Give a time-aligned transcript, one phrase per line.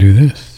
[0.00, 0.50] do this.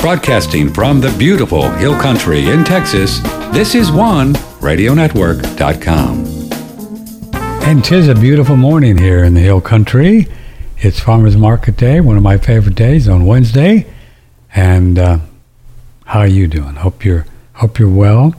[0.00, 3.18] Broadcasting from the beautiful Hill Country in Texas,
[3.52, 6.24] this is one radionetwork.com.
[7.66, 10.28] And tis a beautiful morning here in the Hill Country.
[10.78, 13.92] It's Farmers Market Day, one of my favorite days on Wednesday.
[14.54, 15.18] And uh,
[16.04, 16.76] how are you doing?
[16.76, 18.34] Hope you're hope you're well.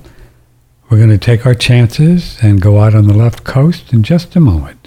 [0.89, 4.35] We're going to take our chances and go out on the left coast in just
[4.35, 4.84] a moment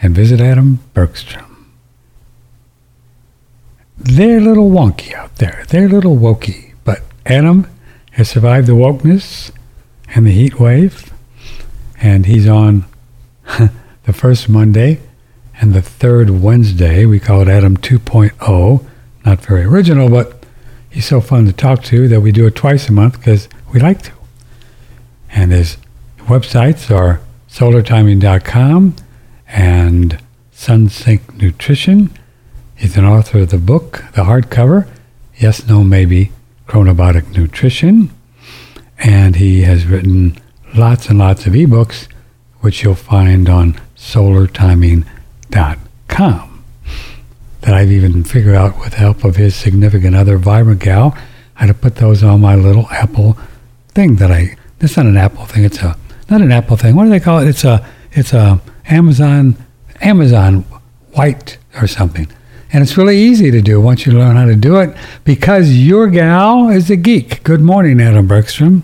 [0.00, 1.48] and visit Adam Bergstrom.
[3.96, 5.64] They're a little wonky out there.
[5.68, 6.74] They're a little wokey.
[6.84, 7.66] But Adam
[8.12, 9.50] has survived the wokeness
[10.14, 11.12] and the heat wave,
[12.00, 12.84] and he's on
[14.04, 15.00] the first Monday
[15.60, 17.04] and the third Wednesday.
[17.04, 18.86] We call it Adam 2.0.
[19.24, 20.44] Not very original, but
[20.88, 23.80] he's so fun to talk to that we do it twice a month because we
[23.80, 24.12] like to.
[25.30, 25.76] And his
[26.20, 27.20] websites are
[27.50, 28.94] solartiming.com
[29.48, 30.18] and
[30.54, 32.10] SunSync Nutrition.
[32.76, 34.88] He's an author of the book, the hardcover,
[35.36, 36.32] Yes, No, Maybe,
[36.66, 38.10] Chronobiotic Nutrition.
[38.98, 40.36] And he has written
[40.74, 42.08] lots and lots of ebooks,
[42.60, 46.64] which you'll find on solartiming.com.
[47.60, 51.16] That I've even figured out with the help of his significant other, Vibrant Gal,
[51.54, 53.36] how to put those on my little Apple
[53.88, 55.96] thing that I, it's not an Apple thing, it's a,
[56.30, 57.48] not an Apple thing, what do they call it?
[57.48, 59.56] It's a, it's a Amazon,
[60.00, 60.64] Amazon
[61.12, 62.28] white or something.
[62.72, 64.94] And it's really easy to do once you learn how to do it
[65.24, 67.42] because your gal is a geek.
[67.42, 68.82] Good morning, Adam Bergstrom.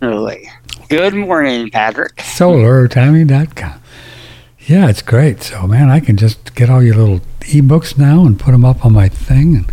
[0.00, 0.48] Really.
[0.88, 2.16] Good morning, Patrick.
[2.16, 3.80] SolarTiming.com.
[4.66, 5.42] Yeah, it's great.
[5.42, 8.84] So, man, I can just get all your little ebooks now and put them up
[8.86, 9.56] on my thing.
[9.56, 9.72] And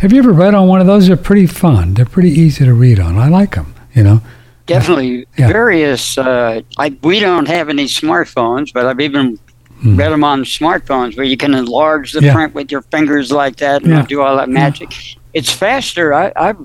[0.00, 1.06] have you ever read on one of those?
[1.06, 1.94] They're pretty fun.
[1.94, 3.16] They're pretty easy to read on.
[3.18, 4.20] I like them, you know.
[4.66, 5.48] Definitely Yeah.
[5.48, 6.16] various.
[6.18, 9.38] Uh, I, we don't have any smartphones, but I've even
[9.80, 9.96] Hmm.
[9.96, 12.34] read them on smartphones where you can enlarge the Yeah.
[12.34, 14.06] print with your fingers like that and Yeah.
[14.06, 14.94] do all that magic.
[15.34, 16.14] It's faster.
[16.14, 16.58] I, I've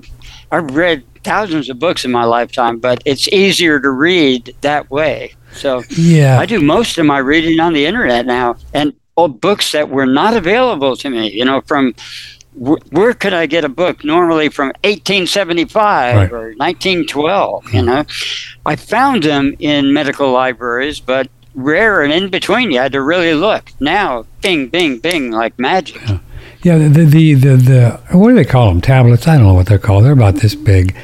[0.52, 5.34] I've read thousands of books in my lifetime, but it's easier to read that way.
[5.52, 6.38] So Yeah.
[6.38, 10.06] I do most of my reading on the internet now, and old books that were
[10.06, 11.30] not available to me.
[11.32, 11.94] You know, from
[12.58, 16.32] where could I get a book normally from 1875 Right.
[16.32, 17.72] or 1912?
[17.74, 18.04] You know,
[18.66, 22.70] I found them in medical libraries, but rare and in between.
[22.70, 23.72] You had to really look.
[23.80, 26.00] Now, bing, bing, bing, like magic.
[26.62, 28.80] Yeah, the, the, the, the, what do they call them?
[28.80, 29.28] Tablets?
[29.28, 30.04] I don't know what they're called.
[30.04, 30.96] They're about this big.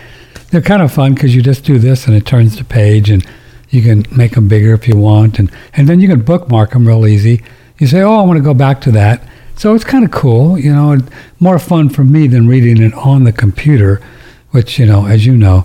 [0.50, 3.24] They're kind of fun because you just do this and it turns the page and
[3.70, 5.38] you can make them bigger if you want.
[5.38, 7.42] And, and then you can bookmark them real easy.
[7.78, 9.22] You say, oh, I want to go back to that.
[9.56, 10.98] So it's kind of cool, you know,
[11.40, 14.00] more fun for me than reading it on the computer,
[14.50, 15.64] which, you know, as you know,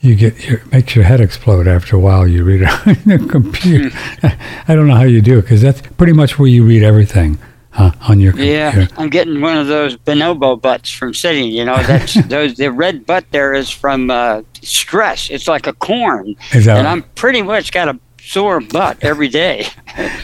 [0.00, 2.28] you get your makes your head explode after a while.
[2.28, 3.90] You read it on the computer.
[4.68, 7.38] I don't know how you do it because that's pretty much where you read everything
[7.70, 8.80] huh, on your computer.
[8.80, 11.50] Yeah, I'm getting one of those bonobo butts from sitting.
[11.50, 15.30] You know, that's those the red butt there is from uh, stress.
[15.30, 19.66] It's like a corn, and I'm pretty much got a sore butt every day.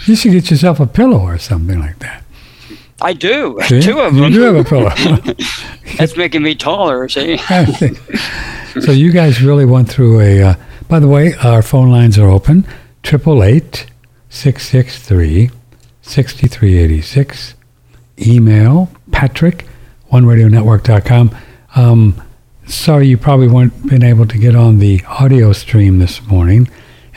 [0.05, 2.23] You should get yourself a pillow or something like that.
[3.03, 3.81] I do See?
[3.81, 4.33] two of you them.
[4.33, 4.91] do have a pillow.
[5.99, 7.09] That's making me taller.
[7.09, 7.37] See,
[8.81, 10.43] so you guys really went through a.
[10.43, 10.55] Uh,
[10.89, 12.67] by the way, our phone lines are open.
[13.05, 13.87] 888
[14.29, 15.51] 663
[16.03, 17.55] 6386.
[18.19, 19.67] Email Patrick
[20.13, 21.35] OneRadioNetwork.com.
[21.77, 22.23] Um,
[22.67, 26.69] sorry, you probably weren't been able to get on the audio stream this morning,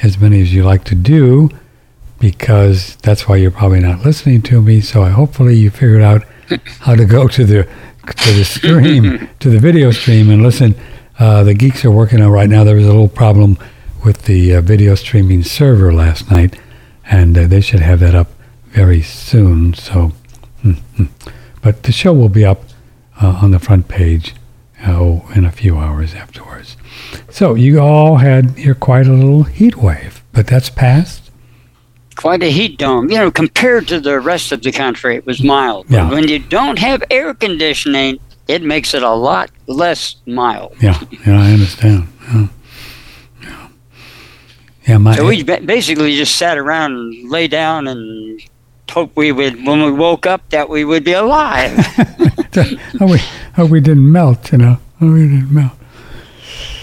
[0.01, 1.49] as many as you like to do,
[2.23, 4.79] because that's why you're probably not listening to me.
[4.79, 6.23] So I hopefully you figured out
[6.79, 10.73] how to go to the to the stream to the video stream and listen.
[11.19, 12.63] Uh, the geeks are working on it right now.
[12.63, 13.57] There was a little problem
[14.05, 16.57] with the uh, video streaming server last night,
[17.05, 18.29] and uh, they should have that up
[18.67, 19.73] very soon.
[19.73, 20.13] So,
[20.63, 21.09] mm, mm.
[21.61, 22.63] but the show will be up
[23.21, 24.33] uh, on the front page
[24.87, 26.77] oh, in a few hours afterwards.
[27.29, 31.22] So you all had your quite a little heat wave, but that's past.
[32.13, 33.09] Quite a heat dome.
[33.09, 35.89] You know, compared to the rest of the country, it was mild.
[35.89, 36.09] Yeah.
[36.09, 40.75] when you don't have air conditioning, it makes it a lot less mild.
[40.81, 42.07] Yeah, yeah, I understand.
[42.27, 42.47] Yeah,
[43.41, 43.67] yeah.
[44.87, 48.41] yeah my So we ba- basically just sat around and lay down and
[48.89, 51.73] hope we would, when we woke up, that we would be alive.
[53.01, 53.19] oh, we,
[53.57, 54.77] oh, we didn't melt, you know.
[55.01, 55.73] Oh, we didn't melt.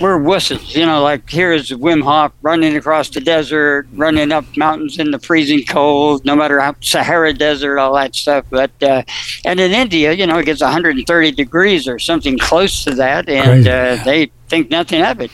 [0.00, 4.98] We're wusses, you know, like here's Wim Hof running across the desert, running up mountains
[4.98, 8.46] in the freezing cold, no matter how Sahara Desert, all that stuff.
[8.48, 9.02] But, uh,
[9.44, 13.68] and in India, you know, it gets 130 degrees or something close to that, and
[13.68, 15.30] uh, they think nothing of it.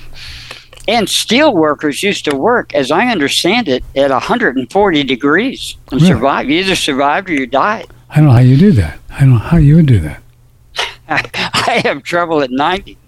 [0.89, 6.13] And steel workers used to work, as I understand it, at 140 degrees and Really?
[6.13, 6.51] survive.
[6.51, 7.87] You either survived or you died.
[8.11, 8.99] I don't know how you do that.
[9.11, 10.23] I don't know how you would do that.
[11.09, 12.99] I have trouble at 90.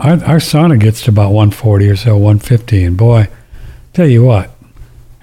[0.00, 3.28] Our, our sauna gets to about 140 or so, 150, and boy,
[3.92, 4.50] tell you what,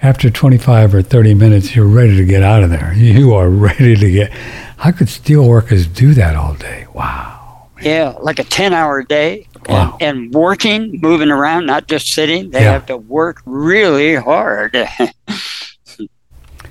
[0.00, 2.92] after 25 or 30 minutes, you're ready to get out of there.
[2.96, 4.30] You are ready to get.
[4.76, 6.86] How could steel workers do that all day?
[6.94, 7.66] Wow.
[7.82, 9.48] Yeah, like a 10 hour day.
[9.68, 9.98] Wow.
[10.00, 12.50] And, and working, moving around, not just sitting.
[12.50, 12.72] They Yeah.
[12.72, 14.72] have to work really hard.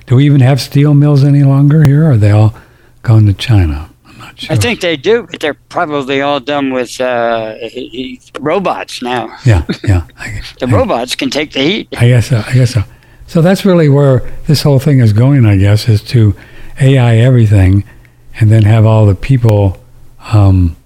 [0.06, 2.06] Do we even have steel mills any longer here?
[2.06, 2.54] Or are they all
[3.02, 3.87] gone to China?
[4.38, 4.56] I'm sure.
[4.56, 7.56] I think they do, but they're probably all done with uh,
[8.40, 9.36] robots now.
[9.44, 10.06] Yeah, yeah.
[10.16, 11.88] I, The I- robots can take the heat.
[11.98, 12.42] I guess so.
[12.46, 12.82] I guess so.
[13.26, 15.44] So that's really where this whole thing is going.
[15.44, 16.34] I guess is to
[16.80, 17.84] AI everything,
[18.40, 19.82] and then have all the people.
[20.32, 20.76] Um,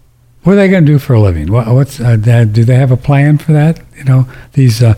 [0.42, 1.52] what are they going to do for a living?
[1.52, 3.80] What, what's uh, that, do they have a plan for that?
[3.96, 4.82] You know, these.
[4.82, 4.94] Uh,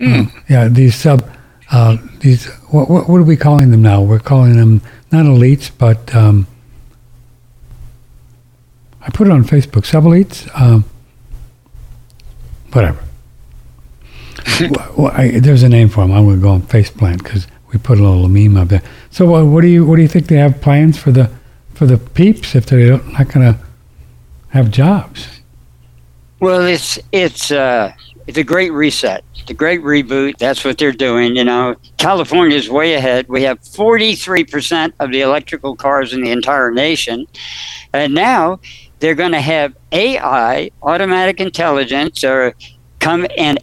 [0.00, 1.24] uh, yeah, these sub.
[1.70, 2.46] Uh, these.
[2.70, 4.02] What, what what are we calling them now?
[4.02, 4.82] We're calling them
[5.12, 6.12] not elites, but.
[6.14, 6.46] Um,
[9.04, 9.84] I put it on Facebook.
[9.84, 10.48] Sub elites.
[10.58, 10.84] Um,
[12.72, 13.02] whatever.
[14.96, 16.12] well, I, there's a name for them.
[16.12, 18.82] I'm going to go on faceplant because we put a little meme up there.
[19.10, 21.30] So, uh, what do you what do you think they have plans for the
[21.74, 23.58] for the peeps if they're not going to
[24.48, 25.40] have jobs?
[26.40, 27.92] Well, it's it's uh,
[28.26, 30.38] it's a great reset, the great reboot.
[30.38, 31.36] That's what they're doing.
[31.36, 33.28] You know, California is way ahead.
[33.28, 37.26] We have 43 percent of the electrical cars in the entire nation,
[37.92, 38.60] and now
[39.02, 42.54] they're going to have AI, automatic intelligence, or
[43.00, 43.58] come and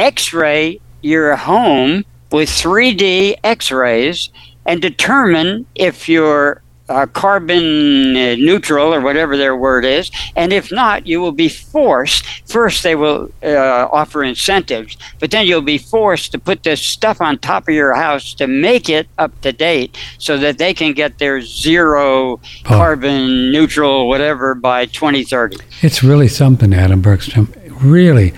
[0.00, 4.30] X-ray your home with 3D X-rays
[4.66, 6.60] and determine if you're
[6.90, 10.10] uh, carbon uh, neutral or whatever their word is.
[10.34, 12.26] And if not, you will be forced.
[12.48, 17.20] First, they will uh, offer incentives, but then you'll be forced to put this stuff
[17.20, 20.92] on top of your house to make it up to date so that they can
[20.92, 25.58] get their zero carbon neutral whatever by 2030.
[25.82, 27.54] It's really something, Adam Bergstrom.
[27.80, 28.34] Really,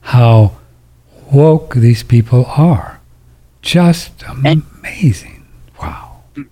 [0.00, 0.56] how
[1.30, 3.00] woke these people are.
[3.62, 5.34] Just amazing.
[5.34, 5.39] Wow.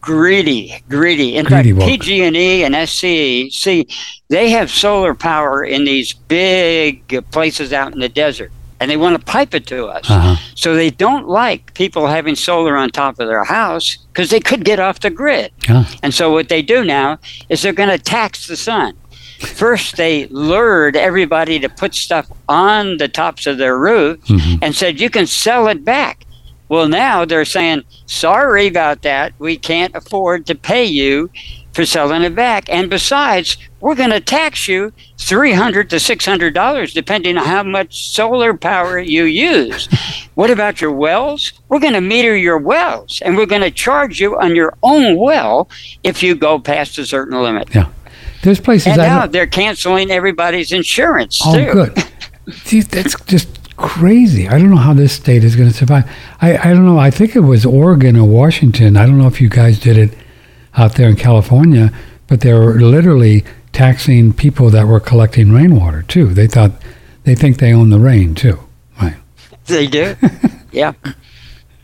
[0.01, 1.37] Greedy, greedy.
[1.37, 1.85] In Greedy fact.
[1.87, 3.87] PG&E and SCE, see,
[4.29, 9.19] they have solar power in these big places out in the desert, and they want
[9.19, 10.09] to pipe it to us.
[10.11, 10.37] Uh-huh.
[10.55, 14.65] So they don't like people having solar on top of their house because they could
[14.65, 15.53] get off the grid.
[15.69, 15.85] Yeah.
[16.03, 18.95] And so what they do now is they're going to tax the sun.
[19.41, 24.59] First, they lured everybody to put stuff on the tops of their roofs Mhm.
[24.63, 26.25] and said, you can sell it back.
[26.69, 29.33] Well, now they're saying, sorry about that.
[29.39, 31.31] We can't afford to pay you
[31.73, 32.69] for selling it back.
[32.69, 38.55] And besides, we're going to tax you 300 to $600 depending on how much solar
[38.55, 39.87] power you use.
[40.35, 41.53] what about your wells?
[41.69, 45.17] We're going to meter your wells and we're going to charge you on your own
[45.17, 45.69] well
[46.03, 47.69] if you go past a certain limit.
[47.75, 47.89] Yeah.
[48.43, 51.73] There's places And I now they're canceling everybody's insurance Oh, too.
[51.73, 51.97] good.
[52.91, 54.49] That's just crazy.
[54.49, 56.05] I don't know how this state is going to survive.
[56.41, 56.99] I, I don't know.
[56.99, 58.97] I think it was Oregon or Washington.
[58.97, 60.11] I don't know if you guys did it
[60.77, 61.91] out there in California,
[62.27, 66.27] but they were literally taxing people that were collecting rainwater too.
[66.35, 66.73] They thought
[67.25, 68.59] they think they own the rain too.
[69.01, 69.17] Right.
[69.67, 70.17] They do.
[70.73, 70.93] yeah.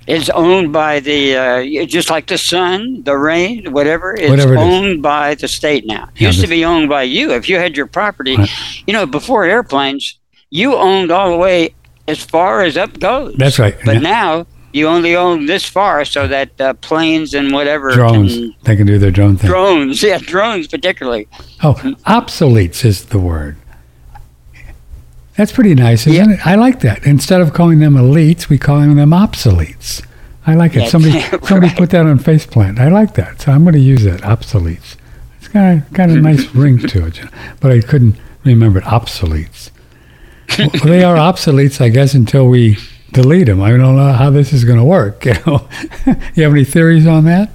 [0.06, 4.14] It's owned by the, uh, just like the sun, the rain, whatever.
[4.14, 4.62] It's Whatever it is.
[4.62, 6.10] owned by the state now.
[6.16, 7.32] Yeah, Used to be owned by you.
[7.32, 8.50] If you had your property, Right.
[8.86, 10.18] you know, before airplanes,
[10.50, 11.74] you owned all the way
[12.08, 13.34] as far as up goes.
[13.36, 13.76] That's right.
[13.84, 14.00] But Yeah.
[14.00, 18.34] now you only own this far so that uh, planes and whatever drones.
[18.34, 19.48] can- They can do their drone thing.
[19.50, 21.28] drones, yeah, drones particularly.
[21.62, 21.74] Oh,
[22.06, 23.56] obsoletes is the word.
[25.36, 26.46] That's pretty nice, isn't it?
[26.46, 27.04] I like that.
[27.04, 30.04] Instead of calling them elites, we calling them obsoletes.
[30.46, 30.82] I like it.
[30.82, 31.44] Yeah, somebody right.
[31.44, 32.78] somebody put that on faceplant.
[32.78, 33.40] I like that.
[33.40, 34.20] So I'm going to use that.
[34.20, 34.96] Obsoletes.
[35.38, 37.18] It's got a, got a nice ring to it,
[37.60, 38.84] but I couldn't remember it.
[38.84, 39.70] Obsoletes.
[40.58, 42.76] Well, they are obsoletes, I guess, until we
[43.12, 43.62] delete them.
[43.62, 45.24] I don't know how this is going to work.
[45.34, 45.68] You know,
[46.34, 47.50] you have any theories on that?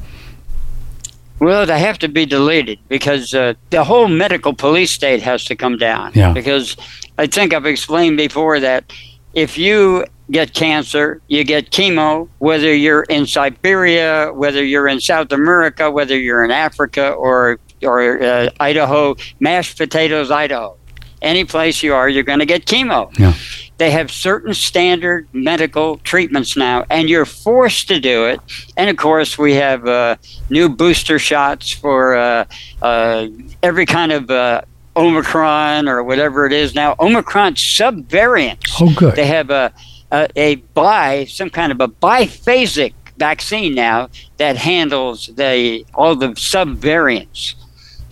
[1.39, 5.55] Well, they have to be deleted because uh, the whole medical police state has to
[5.55, 6.11] come down.
[6.13, 6.33] Yeah.
[6.33, 6.75] Because
[7.17, 8.91] I think I've explained before that
[9.33, 15.31] if you get cancer, you get chemo, whether you're in Siberia, whether you're in South
[15.31, 20.75] America, whether you're in Africa or or uh, Idaho, mashed potatoes, Idaho.
[21.21, 23.17] Any place you are, you're going to get chemo.
[23.19, 23.33] Yeah.
[23.77, 28.41] They have certain standard medical treatments now, and you're forced to do it.
[28.75, 30.17] And of course, we have uh,
[30.49, 32.45] new booster shots for uh,
[32.81, 33.27] uh,
[33.63, 34.61] every kind of uh,
[34.97, 36.95] Omicron or whatever it is now.
[36.99, 38.81] Omicron subvariants.
[38.81, 39.15] Oh, good.
[39.15, 39.71] They have a,
[40.11, 46.29] a, a bi, some kind of a biphasic vaccine now that handles the all the
[46.29, 47.55] subvariants.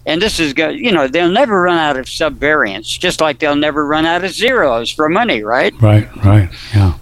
[0.07, 0.79] And this is good.
[0.79, 4.31] You know, they'll never run out of subvariants, just like they'll never run out of
[4.31, 5.73] zeros for money, right?
[5.81, 6.49] Right, right.
[6.73, 6.93] Yeah.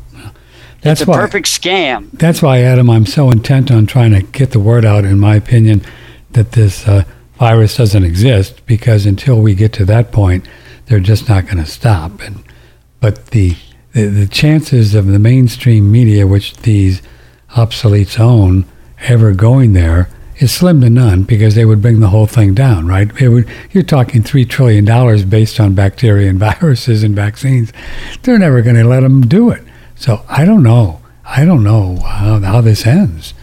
[0.81, 2.09] That's it's a why, perfect scam.
[2.11, 5.35] That's why, Adam, I'm so intent on trying to get the word out, in my
[5.35, 5.83] opinion,
[6.31, 7.03] that this uh,
[7.37, 10.47] virus doesn't exist, because until we get to that point,
[10.87, 12.21] they're just not going to stop.
[12.21, 12.43] And
[12.99, 13.55] But the,
[13.93, 17.03] the, the chances of the mainstream media, which these
[17.51, 18.65] obsoletes own,
[19.01, 22.87] ever going there is slim to none because they would bring the whole thing down,
[22.87, 23.09] right?
[23.21, 27.71] It would, you're talking $3 trillion based on bacteria and viruses and vaccines.
[28.23, 29.63] They're never going to let them do it.
[29.95, 31.01] So I don't know.
[31.23, 33.33] I don't know how, how this ends.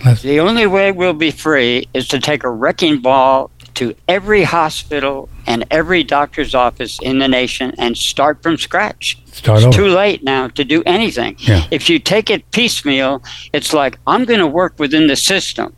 [0.00, 4.44] Unless, The only way we'll be free is to take a wrecking ball to every
[4.44, 9.18] hospital and every doctor's office in the nation and start from scratch.
[9.26, 9.76] Start it's over.
[9.76, 11.36] too late now to do anything.
[11.38, 11.66] Yeah.
[11.70, 13.22] If you take it piecemeal,
[13.52, 15.74] it's like I'm going to work within the system.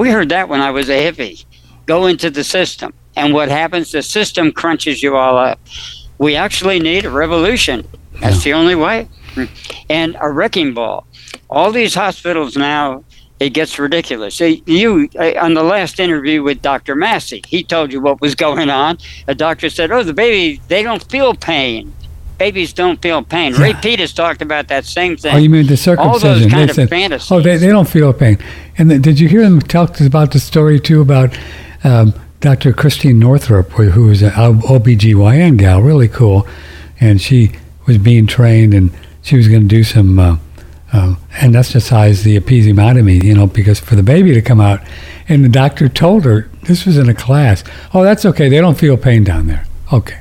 [0.00, 1.44] We heard that when I was a hippie.
[1.84, 2.94] Go into the system.
[3.16, 3.92] And what happens?
[3.92, 5.60] The system crunches you all up.
[6.16, 7.86] We actually need a revolution.
[8.18, 9.10] That's the only way.
[9.90, 11.06] And a wrecking ball.
[11.50, 13.04] All these hospitals now,
[13.40, 14.40] it gets ridiculous.
[14.40, 16.94] You, uh, on the last interview with Dr.
[16.96, 18.96] Massey, he told you what was going on.
[19.28, 21.92] A doctor said, "Oh, the baby, they don't feel pain.
[22.38, 23.80] Babies don't feel pain." Ray Yeah.
[23.80, 25.34] Peters talked about that same thing.
[25.34, 26.10] oh, you mean the circumcision?
[26.10, 27.30] All those They kind of said, fantasies.
[27.30, 28.38] Oh, they, they don't feel pain.
[28.80, 31.38] And then, did you hear them talk about the story too about
[31.84, 32.72] um, Dr.
[32.72, 36.48] Christiane Northrup, who was an OBGYN gal, really cool,
[36.98, 37.52] and she
[37.86, 40.38] was being trained and she was going to do some uh,
[40.94, 44.80] uh, anesthetize the episiotomy, you know, because for the baby to come out,
[45.28, 47.62] and the doctor told her this was in a class.
[47.92, 48.48] Oh, that's okay.
[48.48, 49.66] They don't feel pain down there.
[49.92, 50.19] Okay.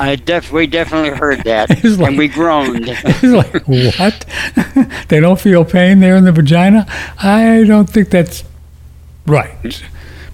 [0.00, 2.88] I def- we definitely heard that, like- and we groaned.
[3.04, 4.24] It's like, what?
[5.08, 6.86] they don't feel pain there in the vagina?
[7.22, 8.44] I don't think that's
[9.26, 9.82] right.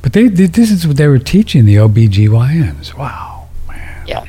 [0.03, 2.95] But they, they this is what they were teaching the OBGYNs.
[2.95, 3.49] Wow.
[3.69, 4.05] man.
[4.07, 4.25] Yeah.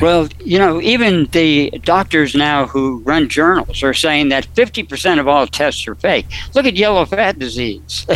[0.00, 5.26] Well, you know, even the doctors now who run journals are saying that 50% of
[5.26, 6.26] all tests are fake.
[6.54, 8.06] Look at yellow fat disease.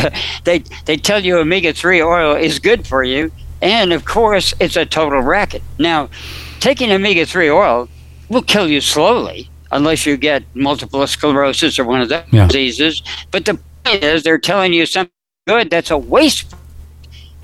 [0.45, 3.29] they they tell you omega-3 oil is good for you,
[3.65, 5.63] and of course, it's a total racket.
[5.79, 6.09] Now,
[6.59, 7.89] taking omega-3 oil
[8.29, 12.47] will kill you slowly unless you get multiple sclerosis or one of those Yeah.
[12.47, 13.01] diseases.
[13.31, 15.11] But the point is they're telling you something
[15.47, 16.53] good that's a waste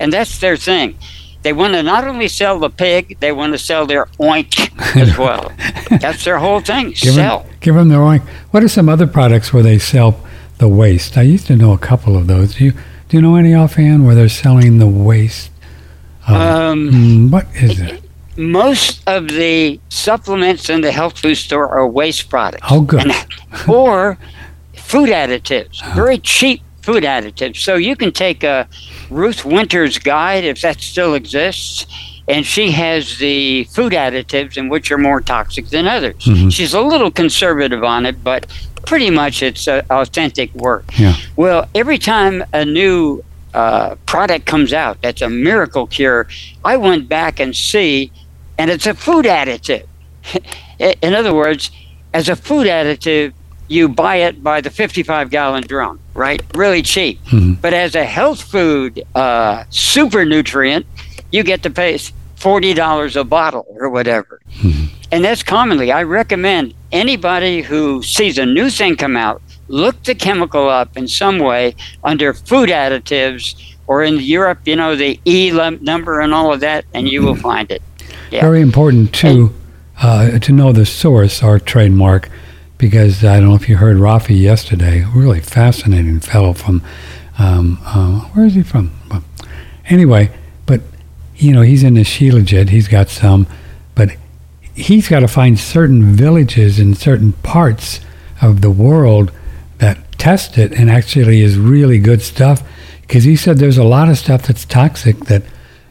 [0.00, 0.96] and that's their thing.
[1.42, 5.18] They want to not only sell the pig, they want to sell their oink as
[5.24, 5.50] well.
[6.00, 6.90] That's their whole thing.
[6.90, 7.40] Give sell.
[7.40, 8.20] them, give them their own.
[8.52, 10.20] What are some other products where they sell
[10.58, 11.18] the waste?
[11.18, 12.54] I used to know a couple of those.
[12.54, 12.72] Do you,
[13.08, 15.50] do you know any offhand where they're selling the waste?
[16.26, 18.02] Um, Mm, what is it?
[18.36, 22.66] most of the supplements in the health food store are waste products.
[22.70, 23.02] Oh, good.
[23.02, 23.26] And-
[23.68, 24.16] or
[24.74, 27.56] food additives, very cheap food additives.
[27.58, 28.66] So you can take a
[29.10, 31.86] Ruth Winter's guide, if that still exists,
[32.28, 36.24] and she has the food additives in which are more toxic than others.
[36.24, 36.52] Mhm.
[36.52, 38.46] She's a little conservative on it, but
[38.86, 40.84] pretty much it's uh, authentic work.
[40.98, 41.14] Yeah.
[41.36, 43.22] Well, every time a new
[43.54, 46.26] uh, product comes out that's a miracle cure,
[46.64, 48.10] I went back and see,
[48.58, 49.86] and it's a food additive.
[51.02, 51.70] In other words,
[52.14, 53.32] as a food additive,
[53.68, 56.42] you buy it by the 55 gallon drum, right?
[56.54, 57.22] Really cheap.
[57.26, 57.60] Mhm.
[57.60, 60.84] But as a health food uh, super nutrient,
[61.30, 61.94] you get to pay
[62.38, 64.40] $40 a bottle or whatever.
[65.10, 69.40] And that's commonly, I recommend anybody who sees a new thing come out,
[69.72, 71.74] look the chemical up in some way
[72.04, 75.50] under food additives or in Europe, you know, the E
[75.80, 77.82] number and all of that, and you will find it.
[78.30, 78.42] Yeah.
[78.42, 79.52] Very important to
[80.00, 82.28] uh, to know the source, our trademark,
[82.78, 85.04] because I don't know if you heard Rafi yesterday.
[85.14, 86.82] Really fascinating fellow from
[87.38, 88.92] um, uh, where is he from?
[89.10, 89.24] Well,
[89.86, 90.30] Anyway,
[90.66, 90.80] but
[91.36, 92.68] you know he's in the Shilajit.
[92.68, 93.46] He's got some,
[93.94, 94.16] but
[94.74, 98.00] he's got to find certain villages in certain parts
[98.40, 99.32] of the world
[100.22, 102.62] test it and actually is really good stuff.
[103.00, 105.42] Because he said there's a lot of stuff that's toxic that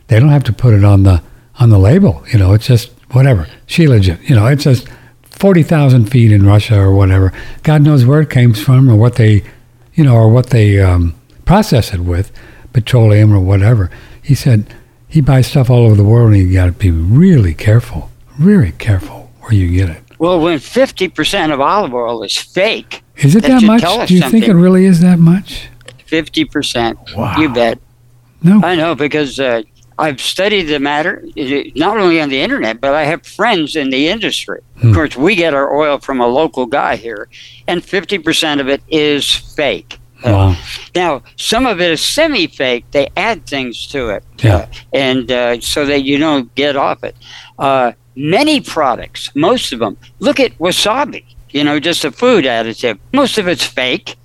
[0.07, 1.21] they don't have to put it on the
[1.59, 2.23] on the label.
[2.31, 3.47] You know, it's just whatever.
[3.67, 4.29] Shilajit.
[4.29, 4.87] You know, it's just
[5.21, 7.33] forty thousand feet in Russia or whatever.
[7.63, 9.43] God knows where it came from or what they,
[9.95, 12.31] you know, or what they um, process it with,
[12.71, 13.91] petroleum or whatever.
[14.21, 14.73] He said
[15.09, 18.09] he buys stuff all over the world, and you got to be really careful,
[18.39, 20.00] really careful where you get it.
[20.21, 24.07] Well, when 50% of olive oil is fake, Is it That that, much?
[24.07, 25.67] Do you think it really is that much?
[26.07, 27.39] 50%, Wow.
[27.39, 27.79] you bet.
[28.43, 28.61] No.
[28.63, 29.63] I know because uh,
[29.97, 31.23] I've studied the matter
[31.75, 34.59] not only on the internet, but I have friends in the industry.
[34.79, 34.89] Hmm.
[34.89, 37.27] Of course, we get our oil from a local guy here,
[37.67, 39.97] and 50% of it is fake.
[40.23, 40.49] Wow.
[40.49, 40.55] Uh,
[40.93, 42.85] now, some of it is semi fake.
[42.91, 44.23] They add things to it.
[44.37, 44.55] Yeah.
[44.55, 47.15] Uh, and uh, so that you don't get off it.
[48.15, 52.99] Many products, most of them, look at wasabi, you know, just a food additive.
[53.13, 54.15] Most of it's fake.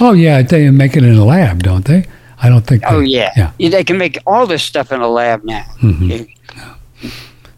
[0.00, 0.42] oh, yeah.
[0.42, 2.06] They make it in a lab, don't they?
[2.38, 2.82] I don't think.
[2.86, 3.52] Oh, yeah.
[3.58, 3.70] yeah.
[3.70, 5.64] They can make all this stuff in a lab now.
[5.80, 7.08] Mm-hmm.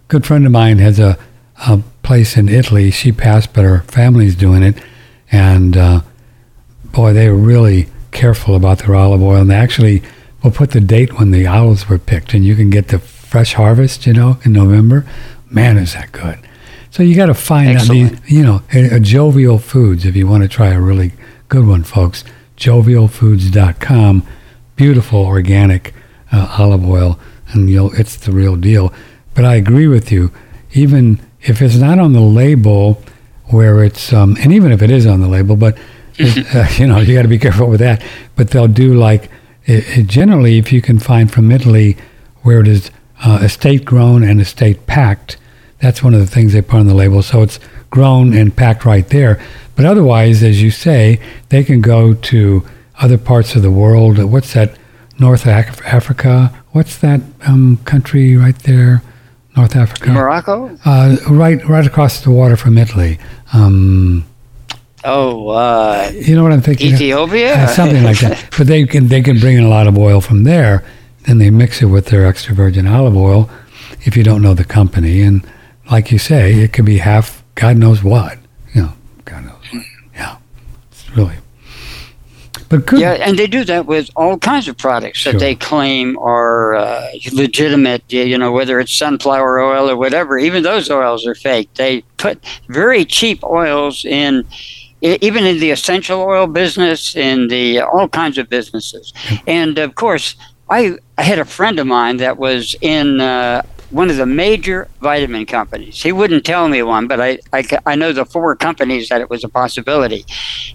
[0.09, 1.19] Good friend of mine has a,
[1.67, 2.91] a place in Italy.
[2.91, 4.77] She passed, but her family's doing it.
[5.33, 6.01] And, uh,
[6.85, 9.41] boy, they were really careful about their olive oil.
[9.41, 10.03] And they actually
[10.43, 13.55] will put the date when the olives were picked, and you can get the fresh
[13.55, 15.07] harvest, you know, in November.
[15.55, 16.39] Man, is that good.
[16.91, 18.13] So you got to find Excellent.
[18.13, 21.13] out these, you know, a, a Jovial Foods if you want to try a really
[21.49, 22.25] good one, folks.
[22.57, 24.27] JovialFoods.com.
[24.77, 25.95] Beautiful organic
[26.33, 27.19] uh, olive oil,
[27.49, 28.93] and you'll, it's the real deal.
[29.35, 30.33] But I agree with you.
[30.73, 33.01] Even if it's not on the label,
[33.47, 35.79] where it's, um, and even if it is on the label, but
[36.19, 38.03] uh, you know, you got to be careful with that.
[38.35, 39.31] But they'll do like
[39.67, 41.97] it, it generally, if you can find from Italy
[42.43, 42.91] where it is
[43.25, 45.37] uh, estate grown and estate packed,
[45.85, 47.23] that's one of the things they put on the label.
[47.23, 47.61] So it's
[47.91, 49.39] grown and packed right there.
[49.77, 52.67] But otherwise, as you say, they can go to
[53.01, 54.19] other parts of the world.
[54.19, 54.79] What's that?
[55.19, 56.65] North Africa.
[56.73, 59.03] What's that um, country right there?
[59.57, 60.11] North Africa.
[60.11, 60.77] Morocco.
[60.85, 63.19] Uh, right, right across the water from Italy.
[63.53, 64.25] Um,
[65.07, 66.95] Oh, uh, you know what I'm thinking?
[66.95, 68.43] Ethiopia, uh, something like that.
[68.57, 70.83] But they can they can bring in a lot of oil from there.
[71.27, 73.51] Then they mix it with their extra virgin olive oil.
[74.07, 75.47] If you don't know the company, and
[75.91, 78.39] like you say, it could be half God knows what.
[78.75, 78.93] You know,
[79.25, 79.85] God knows what.
[80.15, 80.37] Yeah,
[80.91, 81.37] it's really.
[82.69, 83.01] But good.
[83.01, 85.33] Yeah, and they do that with all kinds of products sure.
[85.33, 88.13] that they claim are uh, legitimate.
[88.13, 90.39] You know, whether it's sunflower oil or whatever.
[90.39, 91.73] Even those oils are fake.
[91.75, 94.47] They put very cheap oils in
[95.01, 99.13] even in the essential oil business, in the all kinds of businesses.
[99.47, 100.35] And of course,
[100.71, 104.89] I, I had a friend of mine that was in uh, one of the major
[105.01, 106.03] vitamin companies.
[106.03, 109.31] He wouldn't tell me one, but I, I, I know the four companies that it
[109.31, 110.25] was a possibility.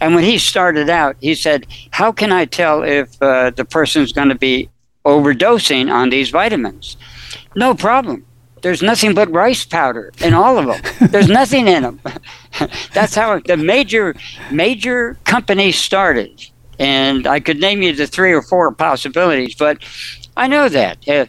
[0.02, 4.14] And when he started out, he said, How can I tell if uh, the person's
[4.14, 4.70] going to be
[5.06, 6.98] overdosing on these vitamins?
[7.56, 8.26] No problem.
[8.62, 11.10] There's nothing but rice powder in all of them.
[11.12, 12.02] There's nothing in them.
[12.94, 14.16] That's how the major
[14.52, 16.46] major companies started,
[16.78, 19.82] and I could name you the three or four possibilities, but
[20.38, 21.08] I know that.
[21.08, 21.26] Uh,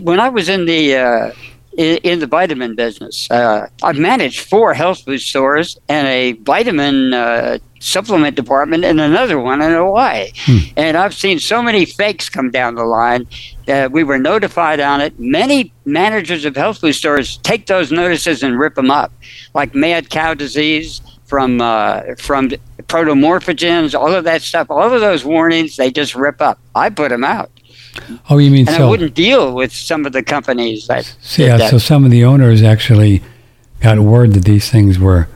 [0.00, 1.32] when I was in the uh,
[1.76, 7.12] in, in, the vitamin business, uh, I've managed four health food stores and a vitamin
[7.12, 10.30] uh, supplement department and another one in Hawaii.
[10.36, 10.58] Hmm.
[10.76, 13.26] And I've seen so many fakes come down the line
[13.66, 15.18] that we were notified on it.
[15.18, 19.12] Many managers of health food stores take those notices and rip them up,
[19.52, 22.50] like mad cow disease from uh, from
[22.82, 24.70] protomorphogens, all of that stuff.
[24.70, 26.58] All of those warnings they just rip up.
[26.74, 27.50] I put them out.
[28.28, 28.86] Oh, you mean and so?
[28.86, 31.04] I wouldn't deal with some of the companies that.
[31.20, 31.70] So, yeah, that.
[31.70, 33.22] so some of the owners actually
[33.80, 35.28] got word that these things were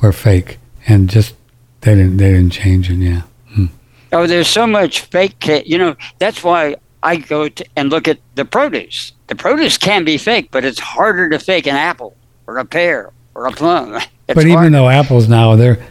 [0.00, 1.34] were fake and just
[1.80, 2.16] they didn't.
[2.16, 2.96] They didn't change it.
[2.96, 3.22] Yeah.
[3.48, 3.66] Hmm.
[4.12, 5.46] Oh, there's so much fake.
[5.66, 9.12] You know, that's why I go to and look at the produce.
[9.26, 13.12] The produce can be fake, but it's harder to fake an apple or a pear
[13.34, 14.00] or a plum.
[14.26, 15.86] It's but even though apples now they're,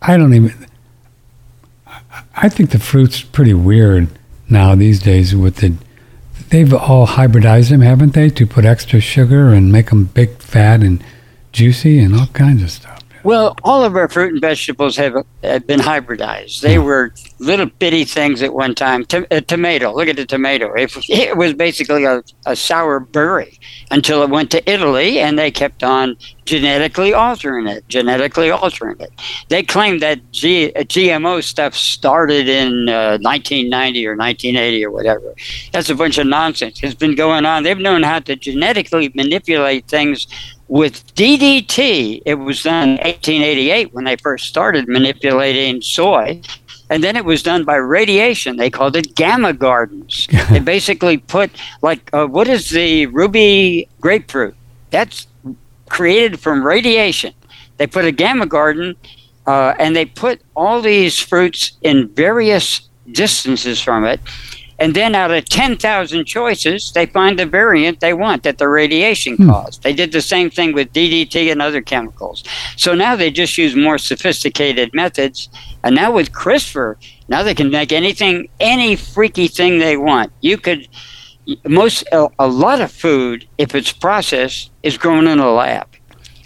[0.00, 0.54] I don't even.
[2.34, 4.08] I think the fruit's pretty weird
[4.48, 5.74] now these days with the.
[6.50, 10.82] They've all hybridized them, haven't they, to put extra sugar and make them big, fat,
[10.82, 11.04] and
[11.52, 12.87] juicy, and all kinds of stuff.
[13.28, 16.62] Well, all of our fruit and vegetables have, have been hybridized.
[16.62, 16.84] They hmm.
[16.84, 19.04] were little bitty things at one time.
[19.30, 20.72] a tomato, look at the tomato.
[20.72, 23.60] It, it was basically a, a sour berry
[23.90, 29.10] until it went to Italy and they kept on genetically altering it, genetically altering it.
[29.50, 35.34] They claim that G, GMO stuff started in uh, 1990 or 1980 or whatever.
[35.72, 36.82] That's a bunch of nonsense.
[36.82, 37.62] It's been going on.
[37.62, 40.26] They've known how to genetically manipulate things
[40.68, 46.40] with DDT, it was done in 1888 when they first started manipulating soy.
[46.90, 48.56] And then it was done by radiation.
[48.56, 50.26] They called it gamma gardens.
[50.50, 51.50] they basically put,
[51.82, 54.54] like, uh, what is the ruby grapefruit?
[54.90, 55.26] That's
[55.88, 57.34] created from radiation.
[57.76, 58.96] They put a gamma garden
[59.46, 64.20] uh, and they put all these fruits in various distances from it
[64.78, 69.36] and then out of 10,000 choices, they find the variant they want that the radiation
[69.36, 69.50] hmm.
[69.50, 69.82] caused.
[69.82, 72.44] They did the same thing with DDT and other chemicals.
[72.76, 75.48] So now they just use more sophisticated methods.
[75.82, 76.96] And now with CRISPR,
[77.28, 80.32] now they can make anything, any freaky thing they want.
[80.40, 80.88] You could
[81.64, 85.88] most a, a lot of food, if it's processed, is grown in a lab.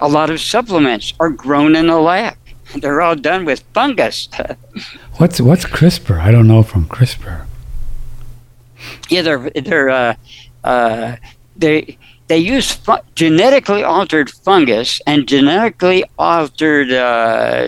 [0.01, 2.37] A lot of supplements are grown in a lab.
[2.77, 4.29] They're all done with fungus.
[5.17, 6.19] What's what's CRISPR?
[6.19, 7.47] I don't know from CRISPR.
[9.09, 10.15] Yeah, they're they're uh,
[10.65, 11.17] uh,
[11.57, 17.67] they they use fu- genetically altered fungus and genetically altered uh,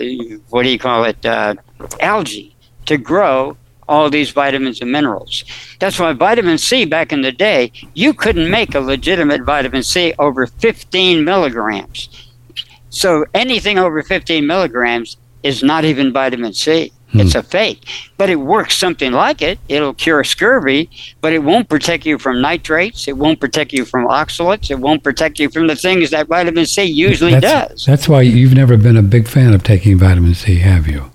[0.51, 1.55] what do you call it uh,
[2.01, 2.55] algae
[2.87, 3.57] to grow
[3.89, 5.45] all these vitamins and minerals.
[5.79, 10.15] That's why vitamin C back in the day, you couldn't make a legitimate vitamin C
[10.19, 12.09] over 15 milligrams.
[12.89, 16.93] So anything over 15 milligrams is not even vitamin C.
[17.21, 19.59] It's a fake, but it works something like it.
[19.69, 23.07] It'll cure scurvy, but it won't protect you from nitrates.
[23.09, 24.71] It won't protect you from oxalates.
[24.71, 27.85] It won't protect you from the things that vitamin C usually that's, does.
[27.87, 31.11] That's why you've never been a big fan of taking vitamin C, have you?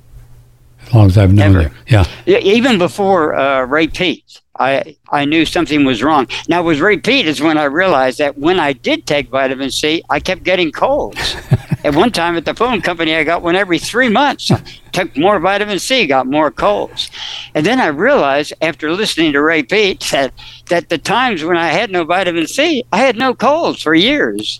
[0.90, 1.62] As long as I've known Never.
[1.64, 1.72] you.
[1.88, 2.06] Yeah.
[2.26, 6.28] Yeah, Even before uh, Ray Peat, I, I knew something was wrong.
[6.50, 10.04] Now, with Ray Peat is when I realized that when I did take vitamin C,
[10.10, 11.36] I kept getting colds.
[11.84, 14.52] at one time at the phone company, I got one every three months.
[14.52, 17.10] I took more vitamin C, got more colds.
[17.56, 20.34] And then I realized after listening to Ray Peat that,
[20.68, 24.60] that the times when I had no vitamin C, I had no colds for years.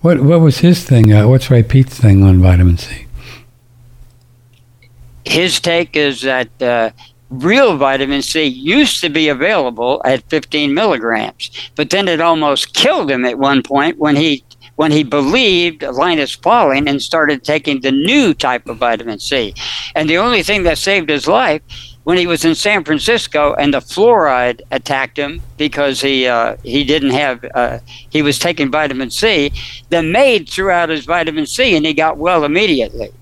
[0.00, 1.12] What what was his thing?
[1.12, 3.04] Uh, what's Ray Peat's thing on vitamin C?
[5.24, 6.90] his take is that uh,
[7.42, 13.10] real vitamin C used to be available at 15 milligrams, but then it almost killed
[13.10, 14.44] him at one point when he
[14.76, 19.54] when he believed Linus Pauling and started taking the new type of vitamin C.
[19.94, 21.62] And the only thing that saved his life
[22.02, 26.82] when he was in San Francisco and the fluoride attacked him because he uh, he
[26.82, 27.78] didn't have uh,
[28.10, 29.52] he was taking vitamin C.
[29.90, 33.12] The maid threw out his vitamin C and he got well immediately.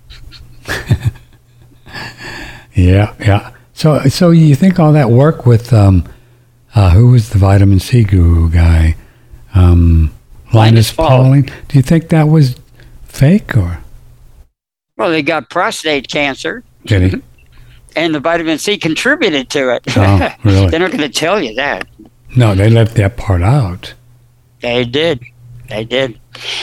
[2.75, 3.51] Yeah, yeah.
[3.83, 6.07] So so you think all that work with um,
[6.73, 8.95] uh, who was the vitamin C guru guy?
[9.53, 10.15] Um,
[10.53, 11.41] Linus Linus Pauling.
[11.67, 12.55] Do you think that was
[13.03, 13.79] fake or
[14.95, 16.63] Well, they got prostate cancer.
[16.85, 17.21] did he?
[17.97, 19.83] and the vitamin C contributed to it.
[19.97, 20.69] Oh, really?
[20.69, 21.85] They're not going to tell you that.
[22.37, 23.95] No, they left that part out.
[24.61, 25.25] They did.
[25.67, 26.17] They did.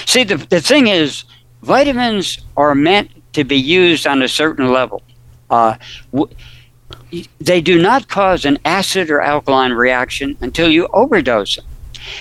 [0.06, 1.24] See, the, the thing is,
[1.61, 5.02] vitamins are meant to be used on a certain level.
[5.50, 5.76] Uh,
[6.12, 6.35] w-
[7.38, 11.64] they do not cause an acid or alkaline reaction until you overdose them.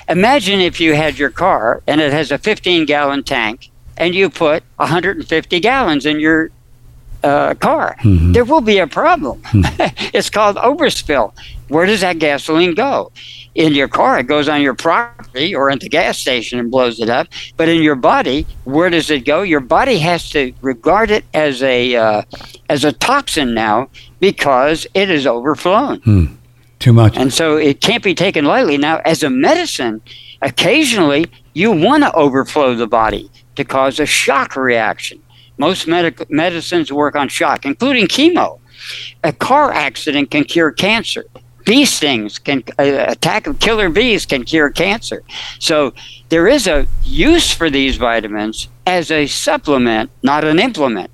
[0.07, 4.29] Imagine if you had your car and it has a 15 gallon tank and you
[4.29, 6.51] put 150 gallons in your
[7.23, 7.95] uh, car.
[8.01, 8.33] Mhm.
[8.33, 9.41] There will be a problem.
[10.13, 11.33] it's called overspill.
[11.67, 13.11] Where does that gasoline go?
[13.55, 16.99] In your car, it goes on your property or at the gas station and blows
[16.99, 17.27] it up.
[17.57, 19.41] But in your body, where does it go?
[19.41, 22.21] Your body has to regard it as a uh,
[22.69, 26.37] as a toxin now because it is overflown.
[26.79, 27.17] Too much.
[27.17, 28.77] And so it can't be taken lightly.
[28.77, 30.01] Now, as a medicine,
[30.41, 35.21] occasionally you want to overflow the body to cause a shock reaction.
[35.59, 38.59] Most medic- medicines work on shock, including chemo.
[39.23, 41.25] A car accident can cure cancer.
[41.65, 45.21] Bee stings can uh, attack of killer bees can cure cancer.
[45.59, 45.93] So
[46.29, 51.11] there is a use for these vitamins as a supplement, not an implement.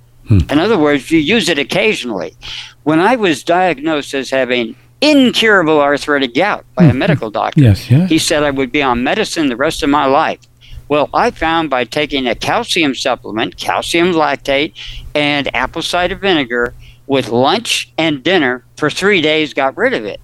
[0.49, 2.36] In other words, you use it occasionally.
[2.84, 8.10] When I was diagnosed as having incurable arthritic gout by a medical doctor, yes, yes.
[8.10, 10.39] he said I would be on medicine the rest of my life.
[10.87, 14.73] Well, I found by taking a calcium supplement, calcium lactate,
[15.15, 16.73] and apple cider vinegar
[17.07, 20.19] with lunch and dinner for three days, got rid of it.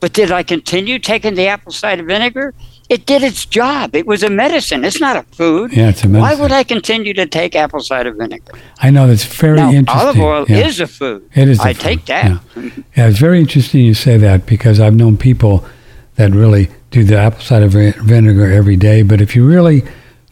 [0.00, 2.54] But did I continue taking the apple cider vinegar?
[2.90, 3.94] It did its job.
[3.96, 4.84] It was a medicine.
[4.84, 5.72] It's not a food.
[5.72, 8.52] Yeah, it's a Why would I continue to take apple cider vinegar?
[8.78, 10.06] I know that's very now, interesting.
[10.06, 10.66] olive oil Yeah.
[10.66, 11.28] is a food.
[11.34, 11.58] It is.
[11.60, 12.40] a I food, take that.
[12.56, 12.62] Yeah.
[12.96, 15.64] yeah, it's very interesting you say that because I've known people
[16.16, 19.00] that really do the apple cider vinegar every day.
[19.02, 19.82] But if you really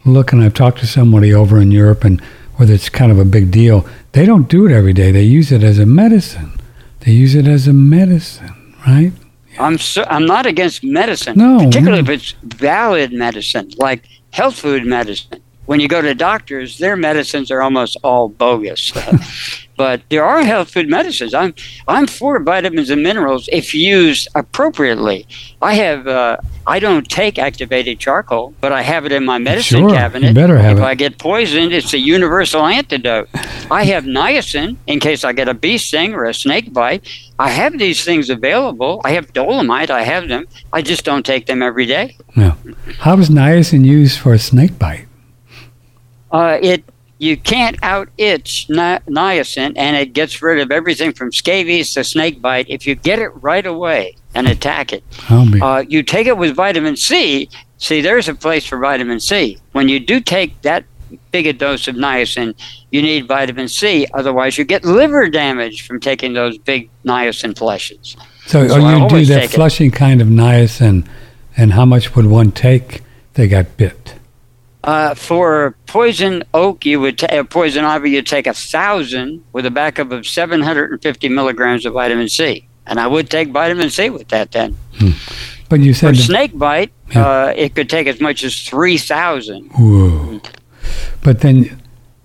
[0.04, 2.20] look, and I've talked to somebody over in Europe, and
[2.56, 5.10] whether it's kind of a big deal, they don't do it every day.
[5.10, 6.52] They use it as a medicine.
[7.00, 9.12] They use it as a medicine, right?
[9.58, 12.12] I'm so, I'm not against medicine, No, particularly no.
[12.12, 15.42] if it's valid medicine, like health food medicine.
[15.66, 18.92] When you go to doctors, their medicines are almost all bogus.
[19.76, 21.34] but there are health food medicines.
[21.34, 21.54] I'm
[21.86, 25.26] I'm for vitamins and minerals if used appropriately.
[25.62, 29.78] I have uh, I don't take activated charcoal, but I have it in my medicine
[29.80, 30.34] Sure, you cabinet.
[30.34, 30.86] better have if it.
[30.86, 33.28] I get poisoned, it's a universal antidote.
[33.70, 37.08] I have niacin in case I get a bee sting or a snake bite.
[37.38, 39.00] I have these things available.
[39.04, 39.90] I have dolomite.
[39.90, 40.46] I have them.
[40.72, 42.16] I just don't take them every day.
[42.36, 42.56] No.
[42.98, 45.06] How is niacin used for a snake bite?
[46.32, 46.84] Uh, it
[47.18, 52.02] you can't out itch ni- niacin, and it gets rid of everything from scabies to
[52.02, 55.04] snake bite if you get it right away and attack it.
[55.62, 57.48] Uh, you take it with vitamin C.
[57.78, 59.58] See, there's a place for vitamin C.
[59.70, 60.84] When you do take that
[61.30, 62.54] big a dose of niacin,
[62.90, 64.06] you need vitamin C.
[64.14, 68.16] Otherwise, you get liver damage from taking those big niacin flushes.
[68.46, 69.54] so, so oh, you do that take it.
[69.54, 71.06] flushing kind of niacin,
[71.56, 73.02] and how much would one take?
[73.34, 74.14] They got bit.
[74.84, 78.10] Uh, for poison oak, you would ta- uh, poison ivy.
[78.10, 83.06] You'd take a thousand with a backup of 750 milligrams of vitamin C, and I
[83.06, 84.50] would take vitamin C with that.
[84.50, 84.76] Then
[85.68, 87.26] But you for said, the- snake bite, Yeah.
[87.26, 89.70] uh, it could take as much as 3,000.
[89.78, 90.40] whoa.
[91.22, 91.80] But then,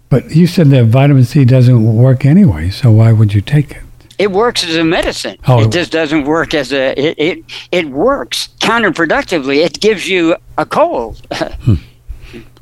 [0.09, 2.71] but you said that vitamin C doesn't work anyway.
[2.71, 3.83] So why would you take it?
[4.17, 5.37] It works as a medicine.
[5.47, 5.61] Oh.
[5.63, 6.99] It just doesn't work as a.
[6.99, 9.63] It, it it works counterproductively.
[9.63, 11.21] It gives you a cold.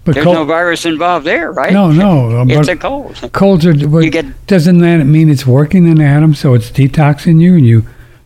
[0.05, 1.73] But There's cold, no virus involved there, right?
[1.73, 2.41] no, no.
[2.41, 3.15] uh, It's a cold.
[3.33, 3.73] colds are.
[3.73, 6.35] You get- doesn't that mean it's working in the atom?
[6.35, 7.79] So it's detoxing you, and you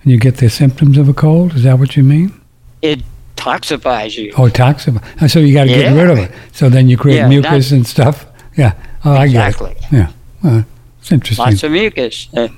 [0.03, 1.55] and you get the symptoms of a cold.
[1.55, 2.39] Is that what you mean?
[2.81, 3.01] It
[3.37, 4.33] toxifies you.
[4.37, 5.03] Oh, toxifies.
[5.21, 6.01] And so you got to get Yeah.
[6.01, 6.31] rid of it.
[6.51, 8.25] So then you create Yeah, mucus and stuff.
[8.57, 8.73] Yeah.
[9.05, 9.71] Oh, I get Exactly.
[9.71, 9.77] it.
[9.91, 10.07] Yeah.
[10.43, 10.65] Well,
[11.01, 11.45] it's interesting.
[11.45, 12.27] Lots of mucus.
[12.35, 12.49] Uh,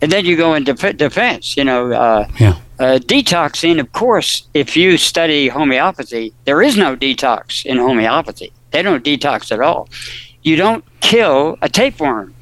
[0.00, 1.56] and then you go into def- defense.
[1.56, 2.54] You know, uh, Yeah.
[2.78, 3.80] uh, detoxing.
[3.80, 8.52] Of course, if you study homeopathy, there is no detox in homeopathy.
[8.70, 9.88] They don't detox at all.
[10.42, 12.34] You don't kill a tapeworm.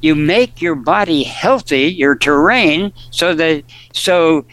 [0.00, 4.44] You make your body healthy, your terrain, so that so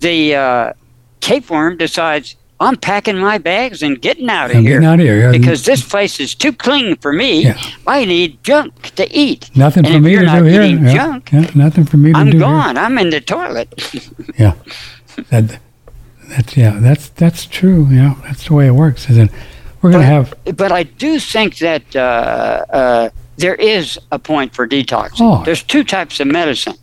[0.00, 0.72] the uh,
[1.20, 5.06] tapeworm decides I'm packing my bags and getting out of I'm here getting out of
[5.06, 5.20] here.
[5.20, 5.32] Yeah.
[5.32, 7.42] because this place is too clean for me.
[7.42, 7.60] Yeah.
[7.86, 9.50] I need junk to eat.
[9.56, 10.62] nothing and for me to do here.
[10.62, 10.94] Yeah.
[10.94, 12.78] junk, Yeah, Nothing for me to I'm do gone.
[12.78, 13.74] I'm in the toilet.
[14.36, 14.54] here.
[15.30, 15.58] That,
[16.28, 16.78] that's yeah.
[16.78, 17.88] That's that's true.
[17.90, 18.14] Yeah.
[18.22, 19.10] That's the way it works.
[19.10, 19.30] Is it?
[19.82, 20.32] We're gonna have.
[20.56, 25.20] but I do think that uh, uh, there is a point for detoxing.
[25.20, 25.44] Oh.
[25.44, 26.76] There's two types of medicine: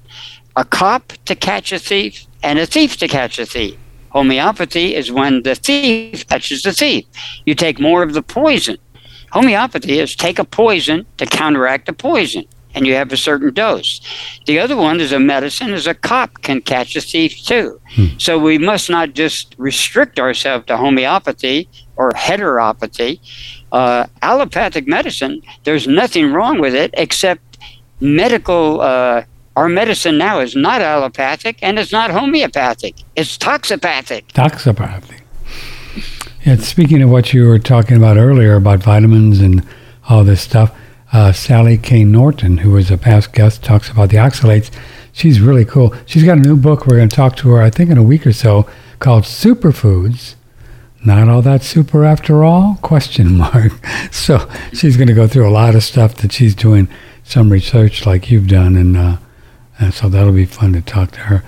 [0.55, 3.77] a cop to catch a thief, and a thief to catch a thief.
[4.09, 7.05] Homeopathy is when the thief catches the thief.
[7.45, 8.77] You take more of the poison.
[9.31, 14.01] Homeopathy is take a poison to counteract the poison, and you have a certain dose.
[14.45, 17.79] The other one is a medicine, is a cop can catch a thief too.
[18.17, 23.19] So we must not just restrict ourselves to homeopathy or heteropathy.
[23.71, 27.59] Uh, allopathic medicine, there's nothing wrong with it except
[27.99, 28.81] medical.
[28.81, 29.23] Uh,
[29.55, 32.95] our medicine now is not allopathic and it's not homeopathic.
[33.17, 34.27] It's toxopathic.
[34.31, 35.19] Toxopathic.
[36.45, 39.67] Yeah, speaking of what you were talking about earlier about vitamins and
[40.07, 40.73] all this stuff,
[41.12, 42.05] uh, Sally K.
[42.05, 44.71] Norton, who was a past guest, talks about the oxalates.
[45.12, 45.93] She's really cool.
[46.05, 46.88] She's got a new book.
[46.88, 50.35] We're going to talk to her, I think, in a week or so, called Superfoods.
[51.03, 52.77] Not all that super after all?
[52.81, 53.71] Question mark.
[54.12, 56.88] So she's going to go through a lot of stuff that she's doing
[57.23, 59.17] some research like you've done, and, uh,
[59.79, 61.43] and so that'll be fun to talk to her.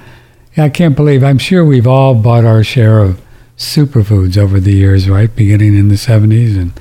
[0.55, 1.23] Yeah, I can't believe.
[1.23, 3.21] I'm sure we've all bought our share of
[3.57, 5.33] superfoods over the years, right?
[5.33, 6.71] Beginning in the 70s, and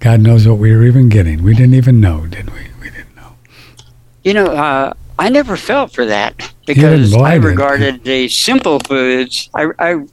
[0.00, 1.42] God knows what we were even getting.
[1.42, 2.68] We didn't even know, did we?
[2.80, 3.36] We didn't know.
[4.22, 9.50] You know, uh, I never felt for that because I I regarded the simple foods.
[9.54, 10.06] I, I,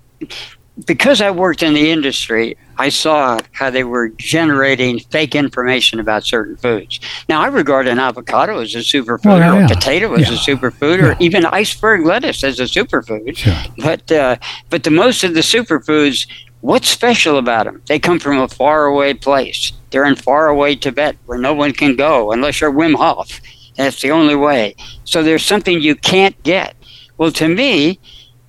[0.86, 6.24] because I worked in the industry, I saw how they were generating fake information about
[6.24, 7.00] certain foods.
[7.30, 9.66] Now, I regard an avocado as a superfood, Well, or yeah.
[9.66, 11.06] a potato as a superfood, Yeah.
[11.10, 13.38] or even iceberg lettuce as a superfood.
[13.38, 13.54] Sure.
[13.78, 14.38] But uh,
[14.72, 16.28] but the most of the superfoods,
[16.62, 17.82] what's special about them?
[17.86, 19.72] They come from a faraway place.
[19.92, 23.40] They're in faraway Tibet where no one can go unless you're Wim Hof.
[23.76, 24.76] That's the only way.
[25.04, 26.76] So there's something you can't get.
[27.20, 28.00] Well, to me,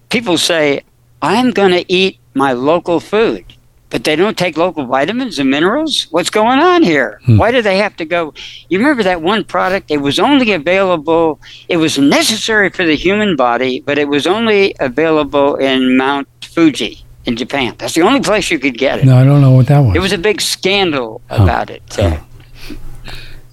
[0.09, 0.85] people say
[1.25, 3.45] I'm going to eat my local food.
[3.91, 6.09] But they don't take local vitamins and minerals?
[6.11, 7.21] What's going on here?
[7.27, 7.39] Hmm.
[7.39, 8.35] Why do they have to go?
[8.69, 9.89] You remember that one product?
[9.91, 14.75] It was only available, it was necessary for the human body, but it was only
[14.81, 17.77] available in Mount Fuji in Japan.
[17.79, 19.05] That's the only place you could get it.
[19.05, 19.95] No, I don't know what that was.
[19.95, 21.45] It was a big scandal Oh.
[21.45, 21.83] about it.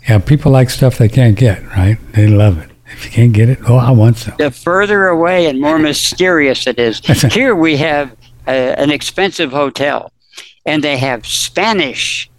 [0.09, 1.97] Yeah, people like stuff they can't get, right?
[2.13, 2.70] They love it.
[3.01, 4.35] If you can't get it, oh, I want some.
[4.37, 6.99] the further away and more mysterious it is.
[7.33, 8.15] Here we have
[8.47, 10.11] a, an expensive hotel,
[10.67, 12.29] and they have Spanish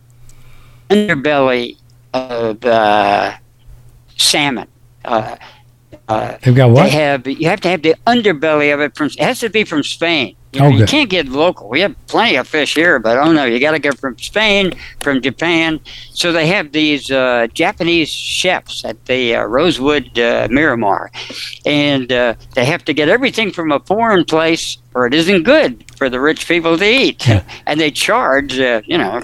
[0.89, 1.79] underbelly
[2.15, 3.37] of uh,
[4.17, 4.69] salmon.
[5.05, 5.35] Uh,
[6.13, 6.85] uh, They've got what?
[6.85, 9.07] they have you have to have the underbelly of it from.
[9.07, 10.37] It has to be from Spain.
[10.53, 11.71] You, know, Oh, you can't get local.
[11.71, 14.75] We have plenty of fish here, but oh no, you got to get from Spain,
[15.01, 15.81] from Japan.
[16.11, 21.11] So they have these uh, Japanese chefs at the uh, Rosewood uh, Miramar,
[21.65, 25.85] and uh, they have to get everything from a foreign place, or it isn't good
[25.97, 27.27] for the rich people to eat.
[27.67, 29.23] And they charge, uh, you know,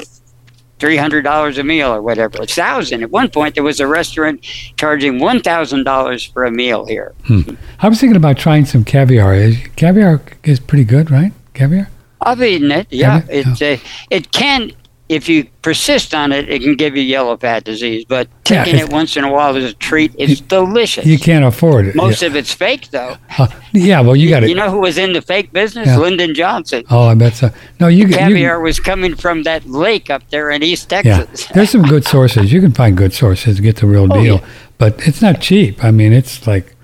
[0.79, 2.43] three hundred dollars a meal or whatever.
[2.43, 3.03] It's thousand.
[3.03, 4.43] At one point, there was a restaurant
[4.77, 7.15] charging one thousand dollars for a meal here.
[7.25, 7.43] Hmm.
[7.81, 9.53] I was thinking about trying some caviar.
[9.77, 11.33] Caviar is pretty good, right?
[11.55, 11.89] Caviar.
[12.21, 12.89] I've eaten it.
[12.91, 13.25] Yeah, you?
[13.29, 13.77] it's uh,
[14.11, 14.73] it can.
[15.09, 18.05] If you persist on it, it can give you yellow fat disease.
[18.07, 21.07] But taking it's- it once in a while as a treat is delicious.
[21.07, 21.95] You can't afford it.
[21.95, 22.29] Most yeah.
[22.29, 23.17] of it's fake, though.
[23.39, 24.51] Uh, yeah, well, you got it.
[24.51, 25.87] You know who was in the fake business?
[25.87, 25.97] Yeah.
[25.97, 26.85] Lyndon Johnson.
[26.91, 27.51] Oh, I bet so.
[27.81, 31.47] No, you you- Caviar was coming from that lake up there in East Texas.
[31.47, 32.53] Yeah, there's some good sources.
[32.53, 34.47] You can find good sources to get the real Oh, deal, yeah.
[34.77, 35.83] but it's not cheap.
[35.83, 36.75] I mean, it's like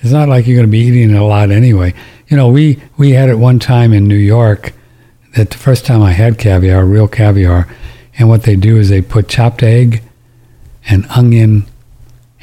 [0.00, 1.94] it's not like you're going to be eating it a lot anyway.
[2.26, 4.72] You know, we we had it one time in New York.
[5.38, 7.68] That the first time I had caviar, real caviar,
[8.18, 10.02] and what they do is they put chopped egg
[10.88, 11.66] and onion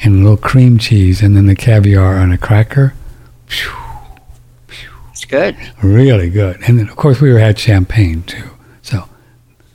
[0.01, 2.93] and a little cream cheese, and then the caviar on a cracker.
[5.11, 5.57] It's good.
[5.83, 6.61] really good.
[6.65, 8.49] And then, of course, we had champagne too.
[8.81, 9.09] So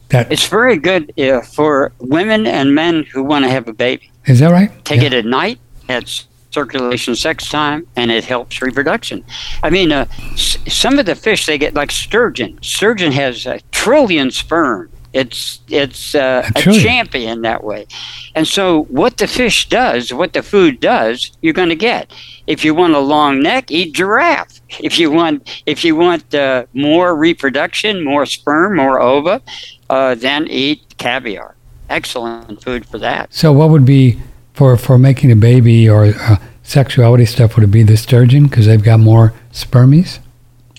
[0.08, 4.10] that It's very good uh, for women and men who want to have a baby.
[4.24, 4.70] is that right?
[4.86, 5.08] Take Yeah.
[5.08, 5.58] it at night.
[5.90, 9.24] It's circulation sex time and it helps reproduction.
[9.62, 12.58] I mean, uh, s- some of the fish they get, like sturgeon.
[12.62, 14.90] Sturgeon has a trillion sperm.
[15.12, 17.88] It's it's uh, A a, champion that way,
[18.36, 22.12] and so what the fish does, what the food does, you're going to get.
[22.46, 24.60] If you want a long neck, eat giraffe.
[24.78, 29.42] If you want if you want uh, more reproduction, more sperm, more ova,
[29.88, 31.56] uh, then eat caviar.
[31.88, 33.34] Excellent food for that.
[33.34, 34.20] So what would be
[34.60, 37.56] for for making a baby or uh, sexuality stuff?
[37.56, 40.18] Would it be the sturgeon because they've got more spermies?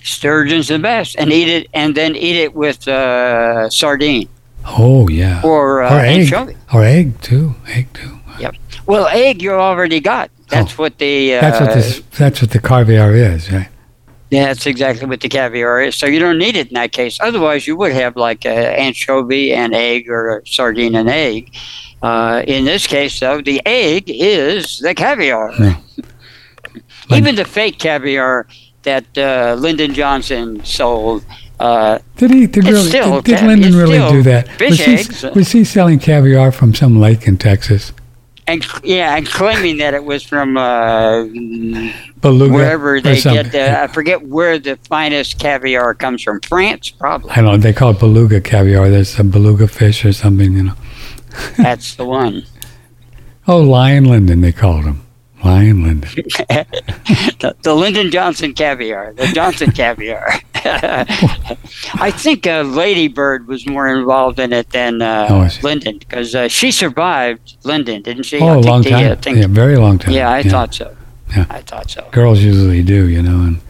[0.04, 4.28] Sturgeon's the best, and eat it, and then eat it with uh, sardine
[4.64, 6.56] Oh yeah, or, uh, or egg, anchovy.
[6.72, 8.20] or egg too, egg too.
[8.38, 8.54] Yep.
[8.86, 10.30] Well, egg you already got.
[10.48, 11.34] That's what the.
[11.34, 11.40] Uh, Oh.
[11.40, 12.02] That's what this.
[12.18, 13.68] That's what the caviar is, right?
[14.30, 15.96] Yeah, that's exactly what the caviar is.
[15.96, 17.18] So you don't need it in that case.
[17.20, 18.50] Otherwise, you would have like uh,
[18.86, 21.52] anchovy and egg or sardine and egg.
[22.02, 25.52] Uh, in this case, though, the egg is the caviar.
[25.58, 25.80] Yeah.
[27.16, 28.46] Even the fake caviar
[28.82, 31.24] that uh, Lyndon Johnson sold.
[31.60, 32.46] Uh, Did he?
[32.46, 34.48] Did, really, still did, did Lyndon really do that?
[34.48, 37.92] fish was, he, was he selling caviar from some lake in Texas?
[38.46, 41.22] and yeah, and claiming that it was from uh,
[42.20, 43.54] Beluga, wherever they get.
[43.54, 46.40] Uh, I forget where the finest caviar comes from.
[46.40, 47.30] France, probably.
[47.30, 47.56] I don't know.
[47.56, 48.90] They call it beluga caviar.
[48.90, 50.74] There's a beluga fish or something, you know.
[51.56, 52.44] That's the one.
[53.48, 55.04] Oh, Lion Linden, they called him.
[55.44, 56.08] Lion Linden.
[57.40, 60.32] the, the Lyndon Johnson caviar, the Johnson caviar.
[60.54, 66.34] I think uh, Lady Bird was more involved in it than uh, Oh, Lyndon because
[66.36, 68.38] uh, she survived Lyndon, didn't she?
[68.38, 69.12] Oh, I a think long the, time.
[69.12, 70.14] uh, thing- yeah, very long time.
[70.14, 70.96] yeah, I thought so.
[71.34, 71.46] Yeah.
[71.50, 72.06] I thought so.
[72.12, 73.60] girls usually do, you know, and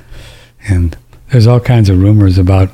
[0.68, 0.96] and
[1.30, 2.70] there's all kinds of rumors about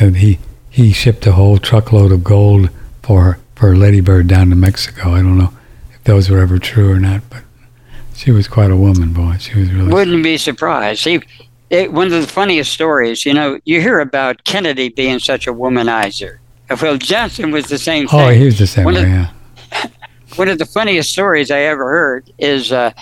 [0.00, 0.38] that he
[0.70, 2.70] he shipped a whole truckload of gold
[3.02, 5.10] for for Lady Bird down to Mexico.
[5.10, 5.52] I don't know
[5.92, 7.42] if those were ever true or not, but
[8.14, 9.36] she was quite a woman, boy.
[9.38, 11.02] She was really Wouldn't be surprised.
[11.02, 11.20] See,
[11.68, 15.52] it, one of the funniest stories, you know, you hear about Kennedy being such a
[15.52, 16.38] womanizer.
[16.80, 18.20] Well, Johnson was the same thing.
[18.20, 19.30] Oh, he was the same One way, of- yeah.
[20.36, 22.92] One of the funniest stories I ever heard is uh,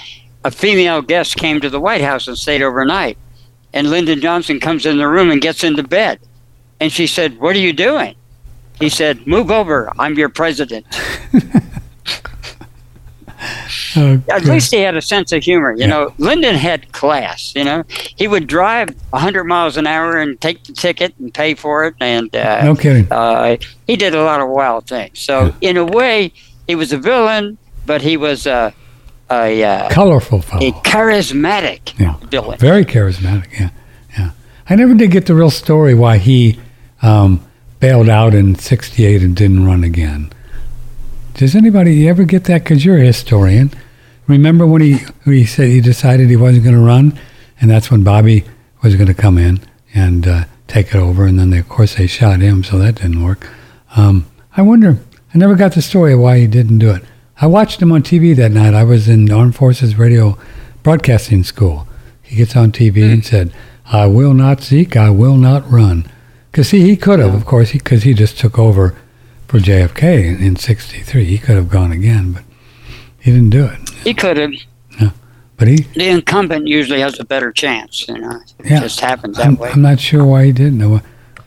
[0.45, 3.17] a female guest came to the White House and stayed overnight.
[3.73, 6.19] And Lyndon Johnson comes in the room and gets into bed.
[6.81, 8.17] And she said, What are you doing?
[8.79, 9.91] He said, Move over.
[9.99, 10.87] I'm your president.
[13.97, 15.73] Oh, At least he had a sense of humor.
[15.73, 15.87] You Yeah.
[15.87, 17.53] know, Lyndon had class.
[17.55, 17.85] You know,
[18.17, 21.95] he would drive 100 miles an hour and take the ticket and pay for it.
[22.01, 23.07] And uh, no kidding.
[23.13, 25.21] uh, he did a lot of wild things.
[25.21, 26.33] So, in a way,
[26.67, 28.75] he was a villain, but he was a,
[29.31, 32.17] a, uh, Colorful a charismatic Yeah.
[32.31, 32.59] villain.
[32.59, 33.71] Very charismatic, yeah.
[34.19, 34.31] Yeah.
[34.69, 36.59] I never did get the real story why he
[37.03, 37.45] um,
[37.81, 40.33] bailed out in 68 and didn't run again.
[41.35, 42.65] Does anybody ever get that?
[42.65, 43.71] Because you're a historian.
[44.27, 47.19] Remember when he, he said he decided he wasn't going to run?
[47.61, 48.45] And that's when Bobby
[48.83, 49.61] was going to come in
[49.95, 51.27] and uh, take it over.
[51.27, 53.49] And then, they, of course, they shot him, so that didn't work.
[53.97, 54.99] Um, I wonder,
[55.35, 57.05] I never got the story of why he didn't do it.
[57.41, 58.75] I watched him on TV that night.
[58.75, 60.37] I was in Armed Forces Radio
[60.83, 61.87] Broadcasting School.
[62.23, 63.53] He gets on TV and said,
[63.87, 66.11] I will not seek, I will not run.
[66.51, 68.97] Because see, he could have, of course, because he, just took over
[69.47, 71.25] for JFK in, in 63.
[71.25, 72.43] He could have gone again, but
[73.21, 73.91] he didn't do it.
[74.05, 74.53] He could have.
[75.01, 75.11] Yeah.
[75.57, 78.07] But he, The incumbent usually has a better chance.
[78.09, 78.81] You know, it Yeah.
[78.81, 79.71] just happens that I'm, way.
[79.71, 80.79] I'm not sure why he didn't.
[80.79, 81.01] know.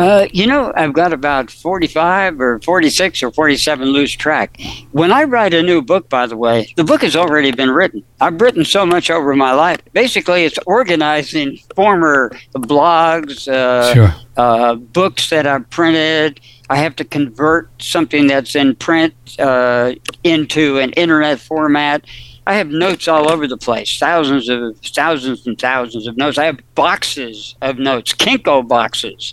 [0.03, 4.61] Uh, you know, I've got about 45 or 46 or 47 loose track.
[4.91, 8.03] When I write a new book, by the way, the book has already been written.
[8.21, 9.79] I've written so much over my life.
[9.93, 14.15] Basically, it's organizing former blogs, uh, Sure.
[14.37, 16.41] uh, books that I've printed.
[16.69, 19.93] I have to convert something that's in print uh,
[20.25, 22.05] into an internet format.
[22.47, 26.39] I have notes all over the place, thousands of thousands and thousands of notes.
[26.39, 29.33] I have boxes of notes, Kinko boxes.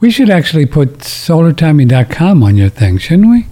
[0.00, 3.46] We should actually put solartiming.com on your thing, shouldn't we?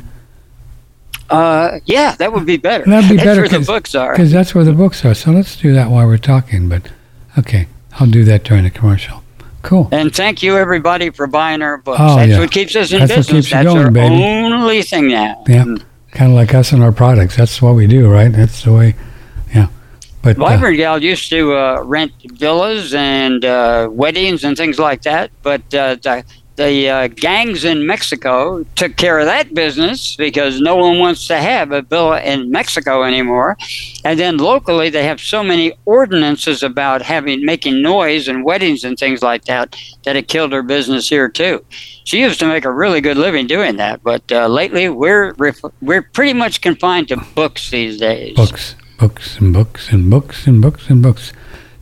[1.29, 2.85] Uh, yeah, that would be better.
[2.85, 4.13] That'd be That's better where the books are.
[4.13, 5.15] Because that's where the books are.
[5.15, 6.69] So let's do that while we're talking.
[6.69, 6.93] But
[7.37, 9.25] okay, I'll do that during the commercial.
[9.63, 9.89] Cool.
[9.91, 11.99] And thank you, everybody, for buying our books.
[12.01, 12.39] Oh, That's yeah.
[12.39, 13.51] what keeps us in That's business.
[13.51, 14.15] That's going, our baby.
[14.15, 15.43] only thing now.
[15.49, 15.65] Yeah.
[16.17, 17.37] Kind of like us and our products.
[17.37, 18.33] That's what we do, right?
[18.33, 18.95] That's the way.
[19.55, 19.69] Yeah.
[20.23, 25.03] But uh, Vibrant Gal used to uh, rent villas and uh, weddings and things like
[25.03, 26.25] that, but uh, the,
[26.57, 31.37] the uh, gangs in Mexico took care of that business because no one wants to
[31.37, 33.57] have a villa in Mexico anymore.
[34.05, 38.99] And then locally, they have so many ordinances about having making noise and weddings and
[38.99, 41.65] things like that that it killed her business here too.
[42.05, 45.61] She used to make a really good living doing that, but uh, lately we're ref-
[45.83, 48.35] we're pretty much confined to books these days.
[48.37, 51.33] books, books, and books, and books, and books, and books.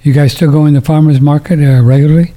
[0.03, 2.35] You guys still go in the farmers market uh, regularly?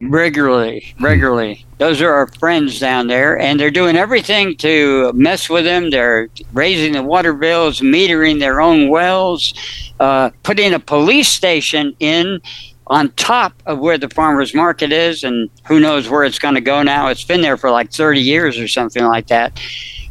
[0.00, 1.66] Regularly regularly.
[1.78, 5.90] Those are our friends down there and they're doing everything to mess with them.
[5.90, 9.52] They're raising the water bills metering their own wells
[9.98, 12.40] uh, putting a police station in
[12.86, 16.60] on top of where the farmers market is and who knows where it's going to
[16.60, 17.08] go now.
[17.08, 19.60] It's been there for like 30 years or something like that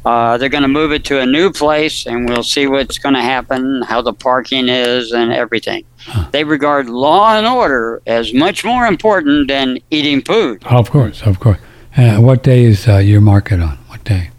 [0.07, 3.15] uh, they're going to move it to a new place and we'll see what's going
[3.21, 5.83] to happen how the parking is and everything
[6.31, 10.55] they regard law and order as much more important than eating food.
[10.71, 11.59] Oh, of course, of course.
[11.97, 13.75] Uh, what day is uh, your market on?
[13.91, 14.29] What day?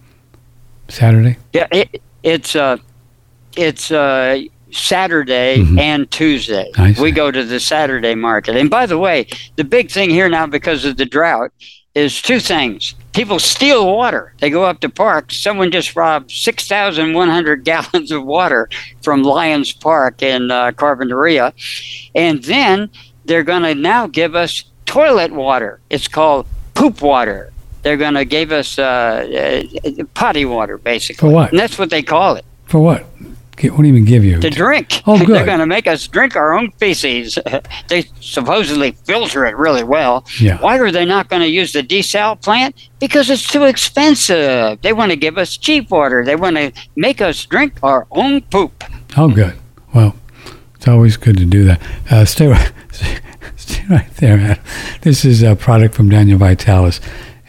[0.89, 1.37] Saturday?
[1.53, 2.79] Yeah, it, it's uh,
[3.57, 4.41] it's uh,
[4.71, 5.79] Saturday Mhm.
[5.91, 6.71] and Tuesday.
[7.01, 8.57] We go to the Saturday market.
[8.57, 11.51] And by the way, the big thing here now because of the drought
[11.95, 12.95] is two things.
[13.13, 14.33] People steal water.
[14.39, 15.37] They go up to parks.
[15.37, 18.69] Someone just robbed 6,100 gallons of water
[19.03, 21.53] from Lions Park in uh, Carpinteria.
[22.15, 22.91] And then
[23.25, 25.81] they're going to now give us toilet water.
[25.91, 27.53] It's called poop water.
[27.83, 31.29] They're going to give us uh, uh, potty water, basically.
[31.29, 31.51] For what?
[31.51, 33.07] And that's what they call it For what?
[33.65, 34.41] What do you even give you?
[34.41, 35.03] to drink.
[35.07, 35.29] Oh, good.
[35.29, 37.39] They're going to make us drink our own feces.
[37.89, 40.25] they supposedly filter it really well.
[40.41, 40.59] Yeah.
[40.59, 42.89] Why are they not going to use the desal plant?
[43.01, 44.81] Because it's too expensive.
[44.83, 46.25] They want to give us cheap water.
[46.25, 48.85] They want to make us drink our own poop.
[49.17, 49.57] Oh, good.
[49.95, 50.15] Well,
[50.75, 51.83] it's always good to do that.
[52.11, 52.73] Uh, stay, right,
[53.57, 54.61] stay right there, man.
[55.03, 57.01] This is a product from Daniel Vitalis,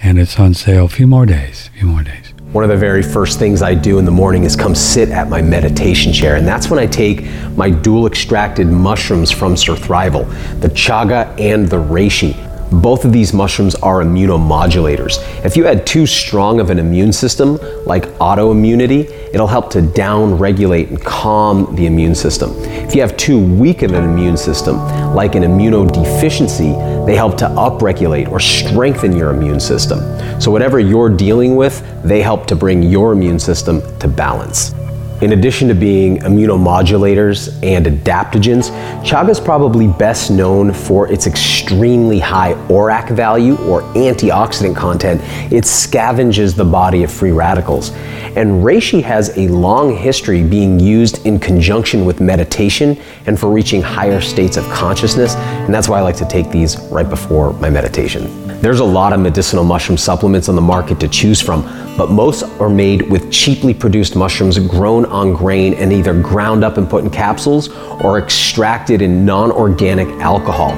[0.01, 0.85] and it's on sale.
[0.85, 1.69] A few more days.
[1.73, 2.28] A few more days.
[2.51, 5.29] One of the very first things I do in the morning is come sit at
[5.29, 7.25] my meditation chair, and that's when I take
[7.55, 10.27] my dual extracted mushrooms from Surthrival,
[10.59, 12.48] the chaga and the reishi.
[12.71, 15.17] Both of these mushrooms are immunomodulators.
[15.43, 20.37] If you had too strong of an immune system, like autoimmunity, it'll help to down
[20.37, 22.51] regulate and calm the immune system.
[22.63, 24.77] If you have too weak of an immune system,
[25.15, 29.99] like an immunodeficiency, they help to upregulate or strengthen your immune system.
[30.39, 34.75] So, whatever you're dealing with, they help to bring your immune system to balance.
[35.21, 38.69] In addition to being immunomodulators and adaptogens,
[39.03, 45.19] chaga is probably best known for its extremely high ORAC value or antioxidant content.
[45.51, 47.89] It scavenges the body of free radicals.
[48.37, 53.81] And reishi has a long history being used in conjunction with meditation and for reaching
[53.81, 55.35] higher states of consciousness.
[55.35, 58.48] And that's why I like to take these right before my meditation.
[58.61, 61.61] There's a lot of medicinal mushroom supplements on the market to choose from,
[61.97, 66.77] but most are made with cheaply produced mushrooms grown on grain and either ground up
[66.77, 67.69] and put in capsules
[68.03, 70.71] or extracted in non organic alcohol.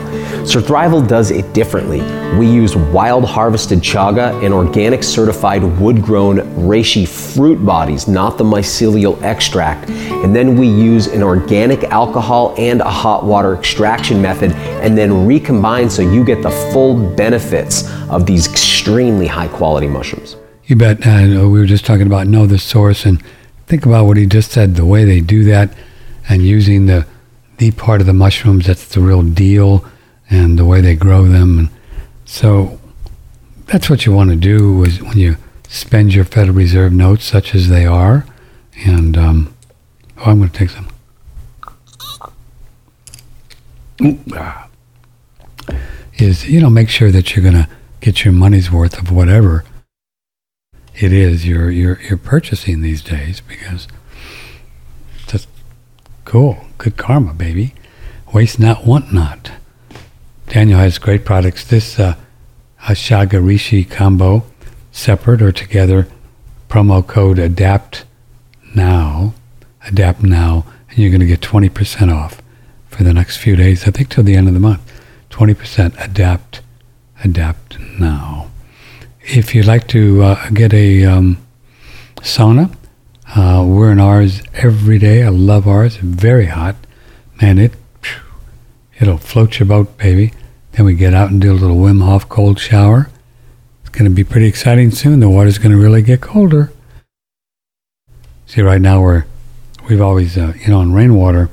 [0.46, 2.02] Surthrival does it differently.
[2.38, 8.44] We use wild harvested chaga and organic certified wood grown reishi fruit bodies, not the
[8.44, 9.90] mycelial extract.
[9.90, 14.52] And then we use an organic alcohol and a hot water extraction method
[14.84, 17.16] and then recombine so you get the full
[18.10, 20.36] of these extremely high quality mushrooms.
[20.66, 21.06] You bet.
[21.06, 23.22] Uh, we were just talking about know the source, and
[23.68, 24.76] think about what he just said.
[24.76, 25.74] The way they do that,
[26.30, 27.06] and using the
[27.58, 29.86] the part of the mushrooms that's the real deal,
[30.30, 31.60] and the way they grow them.
[31.60, 31.70] And
[32.26, 32.80] so
[33.68, 35.36] that's what you want to do is when you
[35.68, 38.26] spend your Federal Reserve notes, such as they are.
[38.86, 39.56] And um,
[40.18, 40.88] oh, I'm going to take some.
[44.04, 44.68] Ooh, ah.
[46.22, 47.68] Is you know make sure that you're going to
[48.00, 49.66] get your money's worth of whatever
[50.94, 53.88] it is you're you're you're purchasing these days because
[55.26, 55.48] just
[56.26, 57.74] cool, good karma, baby.
[58.34, 59.52] Waste not, want not.
[60.48, 61.66] Daniel has great products.
[61.66, 62.16] This uh,
[63.90, 64.44] combo,
[64.92, 66.08] separate or together,
[66.70, 68.04] promo code ADAPT
[68.76, 69.34] now,
[69.86, 72.42] ADAPT now, and you're going to get 20% off
[72.90, 74.82] for the next few days, I think till the end of the month.
[75.32, 76.60] 20% ADAPT,
[77.24, 78.52] ADAPT now.
[79.22, 81.38] If you'd like to uh, get a um,
[82.18, 82.76] sauna,
[83.36, 85.24] uh, we're in ours every day.
[85.24, 85.96] I love ours.
[85.96, 86.76] Very hot.
[87.42, 87.74] Man, it,
[89.00, 90.34] it'll float your boat, baby.
[90.74, 93.10] Then we get out and do a little Wim Hof cold shower.
[93.82, 95.22] It's going to be pretty exciting soon.
[95.22, 96.72] The water's going to really get colder.
[98.46, 99.26] See, right now we're
[99.88, 101.50] we've always uh, you know in rainwater,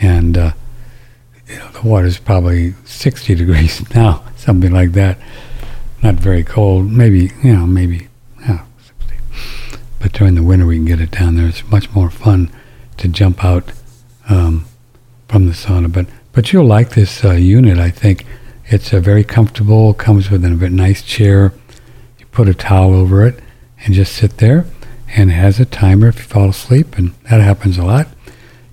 [0.00, 0.52] and uh,
[1.50, 5.18] you know the water's probably 60 degrees now, something like that.
[6.02, 6.90] Not very cold.
[6.90, 8.08] Maybe you know maybe
[8.40, 8.64] yeah
[9.02, 9.16] 60.
[9.98, 11.48] But during the winter we can get it down there.
[11.48, 12.50] It's much more fun
[12.98, 13.72] to jump out
[14.28, 14.66] um,
[15.28, 15.92] from the sauna.
[15.92, 18.24] But but you'll like this uh, unit, I think.
[18.66, 19.92] It's uh, very comfortable.
[19.94, 21.52] Comes with a nice chair.
[22.18, 23.40] You put a towel over it
[23.84, 24.66] and just sit there.
[25.16, 28.06] And has a timer if you fall asleep, and that happens a lot.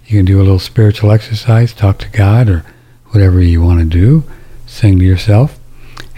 [0.07, 2.63] You can do a little spiritual exercise, talk to God, or
[3.07, 4.23] whatever you want to do.
[4.65, 5.59] Sing to yourself,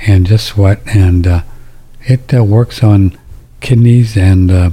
[0.06, 0.80] and just sweat.
[0.86, 1.42] And uh,
[2.02, 3.18] it uh, works on
[3.62, 4.70] kidneys and uh,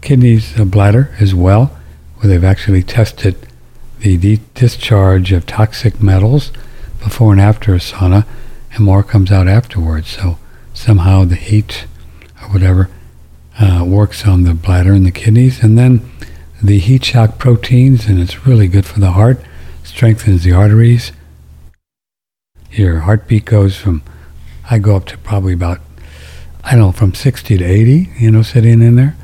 [0.00, 1.78] kidneys uh, bladder as well,
[2.16, 3.36] where they've actually tested
[3.98, 6.50] the de- discharge of toxic metals
[6.98, 8.24] before and after a sauna,
[8.72, 10.08] and more comes out afterwards.
[10.08, 10.38] So
[10.72, 11.86] somehow the heat
[12.40, 12.88] or whatever
[13.60, 16.10] uh, works on the bladder and the kidneys, and then
[16.66, 19.40] the heat shock proteins, and it's really good for the heart,
[19.84, 21.12] strengthens the arteries.
[22.70, 24.02] Your heartbeat goes from,
[24.70, 25.80] I go up to probably about,
[26.64, 29.16] I don't know, from 60 to 80, you know, sitting in there.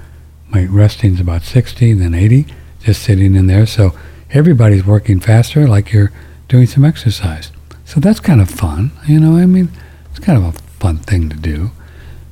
[0.48, 2.46] My resting's about 60, then 80,
[2.80, 3.66] just sitting in there.
[3.66, 3.92] So
[4.30, 6.12] everybody's working faster, like you're
[6.48, 7.50] doing some exercise.
[7.84, 9.36] So that's kind of fun, you know.
[9.36, 9.70] I mean,
[10.10, 11.70] it's kind of a fun thing to do.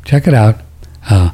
[0.04, 0.60] Check it out.
[1.08, 1.30] Uh,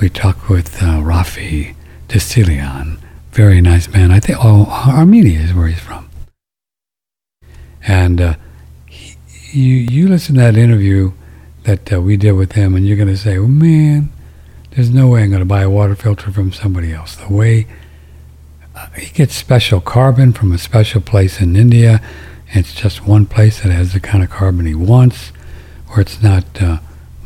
[0.00, 1.74] we talked with uh, Rafi
[2.06, 3.00] Destilian,
[3.32, 4.12] very nice man.
[4.12, 6.08] I think oh Armenia is where he's from.
[7.82, 8.34] And uh,
[9.52, 11.12] you you listen to that interview
[11.64, 14.10] that uh, we did with him, and you're going to say, "Oh man,
[14.70, 17.66] there's no way I'm going to buy a water filter from somebody else." The way
[18.74, 22.00] uh, he gets special carbon from a special place in India.
[22.50, 25.32] It's just one place that has the kind of carbon he wants,
[25.90, 26.78] or it's not uh,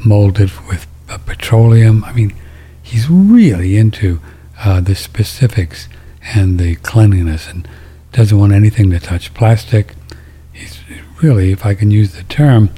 [0.04, 2.04] molded with uh, petroleum.
[2.04, 2.34] I mean,
[2.82, 4.20] he's really into
[4.58, 5.88] uh, the specifics
[6.34, 7.68] and the cleanliness and
[8.12, 9.94] doesn't want anything to touch plastic.
[11.22, 12.70] Really, if I can use the term,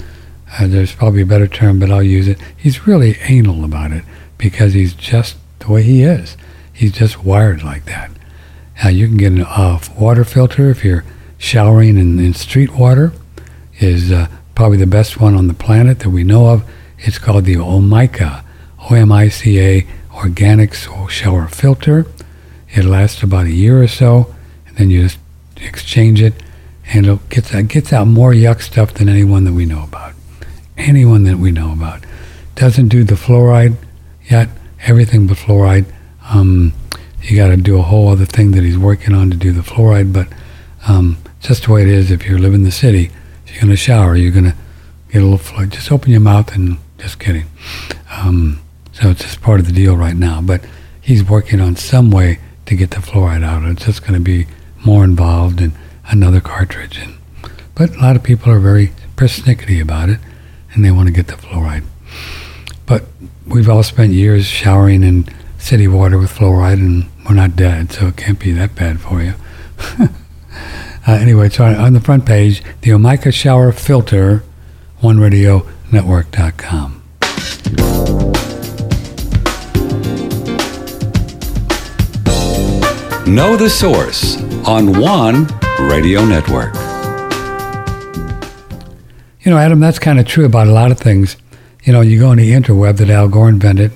[0.53, 2.39] uh, there's probably a better term, but I'll use it.
[2.55, 4.05] He's really anal about it
[4.37, 6.37] because he's just the way he is.
[6.71, 8.11] He's just wired like that.
[8.83, 11.05] Now you can get a uh, water filter if you're
[11.39, 13.15] showering in, in street water.
[13.81, 16.69] Is uh, probably the best one on the planet that we know of.
[16.99, 18.45] It's called the Omica,
[18.91, 22.07] O-M-I-C-A organic shower filter.
[22.71, 24.35] It lasts about a year or so,
[24.67, 25.19] and then you just
[25.57, 26.35] exchange it,
[26.93, 30.15] and it gets, it gets out more yuck stuff than anyone that we know about.
[30.77, 32.05] Anyone that we know about.
[32.55, 33.77] Doesn't do the fluoride
[34.29, 34.49] yet,
[34.83, 35.87] everything but fluoride.
[36.29, 36.73] Um,
[37.23, 39.63] you got to do a whole other thing that he's working on to do the
[39.63, 40.29] fluoride, but
[40.87, 43.11] um, just the way it is, if you live in the city,
[43.47, 44.57] if you're going to shower, you're going to
[45.11, 45.71] get a little fluoride.
[45.71, 47.47] Just open your mouth and just kidding.
[48.11, 48.61] Um,
[48.93, 50.41] so it's just part of the deal right now.
[50.41, 50.65] But
[51.01, 53.65] he's working on some way to get the fluoride out.
[53.65, 54.47] It's just going to be
[54.85, 55.73] more involved in
[56.09, 56.99] another cartridge.
[56.99, 57.17] And,
[57.75, 60.21] but a lot of people are very persnickety about it,
[60.73, 61.85] and they want to get the fluoride.
[62.87, 63.05] But
[63.47, 65.27] we've all spent years showering in
[65.59, 69.23] city water with fluoride, and we're not dead, so it can't be that bad for
[69.23, 69.35] you.
[69.99, 74.45] uh, anyway, so on the front page, the Omica Shower Filter,
[75.03, 77.01] OneRadioNetwork.com.
[83.27, 84.37] Know the Source
[84.67, 85.47] on One
[85.79, 86.75] Radio Network.
[89.41, 91.37] You know, Adam, that's kind of true about a lot of things.
[91.83, 93.93] You know, you go on the interweb that Al Gore invented,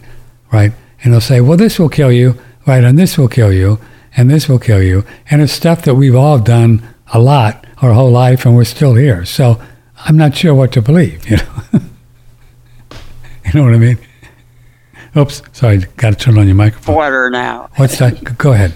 [0.53, 0.73] right?
[1.03, 2.85] And they'll say, well, this will kill you, right?
[2.85, 3.79] And this will kill you,
[4.14, 5.05] and this will kill you.
[5.31, 6.83] And it's stuff that we've all done
[7.14, 9.25] a lot our whole life, and we're still here.
[9.25, 9.61] So
[9.97, 11.62] I'm not sure what to believe, you know?
[13.47, 13.99] you know what I mean?
[15.16, 16.95] Oops, sorry, got to turn on your microphone.
[16.95, 17.71] Water now.
[17.77, 18.37] What's that?
[18.37, 18.75] Go ahead.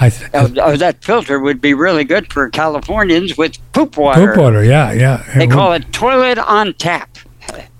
[0.00, 4.28] I, Uh, uh, that filter would be really good for Californians with poop water.
[4.28, 5.22] poop water, yeah, yeah.
[5.36, 7.18] They call it toilet on tap.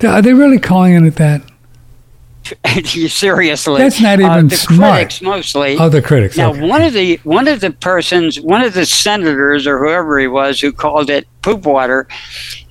[0.05, 1.43] Are they really calling it that?
[3.09, 4.95] Seriously, That's not Uh, even the smart.
[4.95, 5.77] critics mostly.
[5.79, 6.37] Oh, the critics.
[6.37, 6.61] Now, okay.
[6.69, 10.61] one of the one of the persons, one of the senators or whoever he was,
[10.61, 12.09] who called it poop water,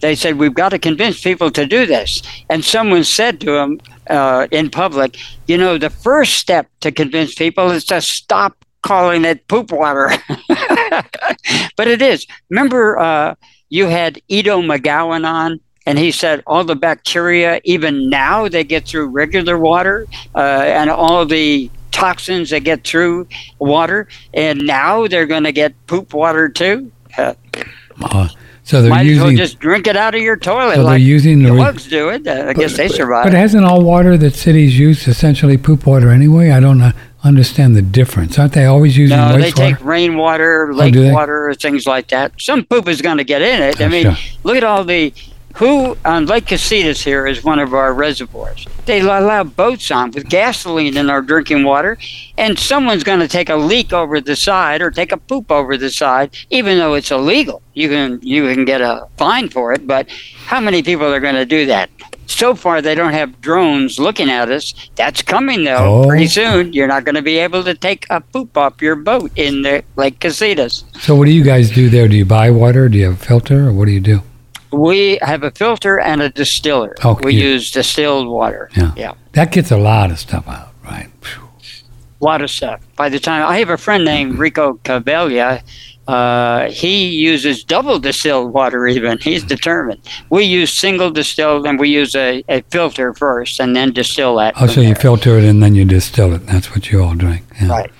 [0.01, 2.21] they said we've got to convince people to do this.
[2.49, 3.79] And someone said to him
[4.09, 5.17] uh, in public,
[5.47, 10.11] you know, the first step to convince people is to stop calling it poop water.
[11.77, 12.25] but it is.
[12.49, 13.35] Remember, uh,
[13.69, 15.59] you had Edo McGowan on.
[15.87, 20.05] And he said all the bacteria, even now, they get through regular water,
[20.35, 23.27] uh, and all the toxins that get through
[23.57, 26.91] water, and now they're going to get poop water too.
[27.17, 27.33] Uh,
[27.99, 28.27] Uh,
[28.63, 30.75] so they're might as well just drink it out of your toilet.
[30.75, 31.51] so they're like using the.
[31.51, 32.25] bugs do it.
[32.25, 33.25] Uh, I guess they survive.
[33.25, 36.51] But hasn't all water that cities use essentially poop water anyway?
[36.51, 36.91] I don't uh,
[37.23, 38.37] understand the difference.
[38.39, 42.33] Aren't they always using no, they take rainwater, lake do water, things like that.
[42.39, 43.79] Some poop is going to get in it.
[43.81, 44.39] I Oh, mean, sure.
[44.43, 45.13] look at all the
[45.55, 48.65] who on Lake Casitas here is one of our reservoirs.
[48.85, 51.97] They allow boats on with gasoline in our drinking water,
[52.37, 55.75] and someone's going to take a leak over the side or take a poop over
[55.75, 57.61] the side, even though it's illegal.
[57.73, 60.09] You can you can get a fine for it, but
[60.45, 61.89] how many people are going to do that?
[62.31, 64.73] So far, they don't have drones looking at us.
[64.95, 66.03] That's coming though.
[66.03, 66.07] Oh.
[66.07, 69.31] Pretty soon, you're not going to be able to take a poop off your boat
[69.35, 70.83] in the Lake Casitas.
[70.99, 72.07] So what do you guys do there?
[72.07, 72.89] Do you buy water?
[72.89, 74.21] Do you have a filter, or what do you do?
[74.71, 76.95] We have a filter and a distiller.
[77.03, 78.69] Oh, we use distilled water.
[78.75, 78.93] Yeah.
[78.95, 79.13] Yeah.
[79.33, 81.09] That gets a lot of stuff out, right?
[81.21, 81.49] Phew.
[82.21, 82.81] A lot of stuff.
[82.95, 85.61] By the time I have a friend named Rico Cavella,
[86.07, 88.87] uh, he uses double distilled water.
[88.87, 90.01] Even he's determined.
[90.29, 94.55] We use single distilled, and we use a, a filter first, and then distill that.
[94.59, 94.95] Oh, so you there.
[94.95, 96.45] filter it and then you distill it.
[96.47, 97.43] That's what you all drink.
[97.61, 97.69] Yeah.
[97.69, 97.91] Right.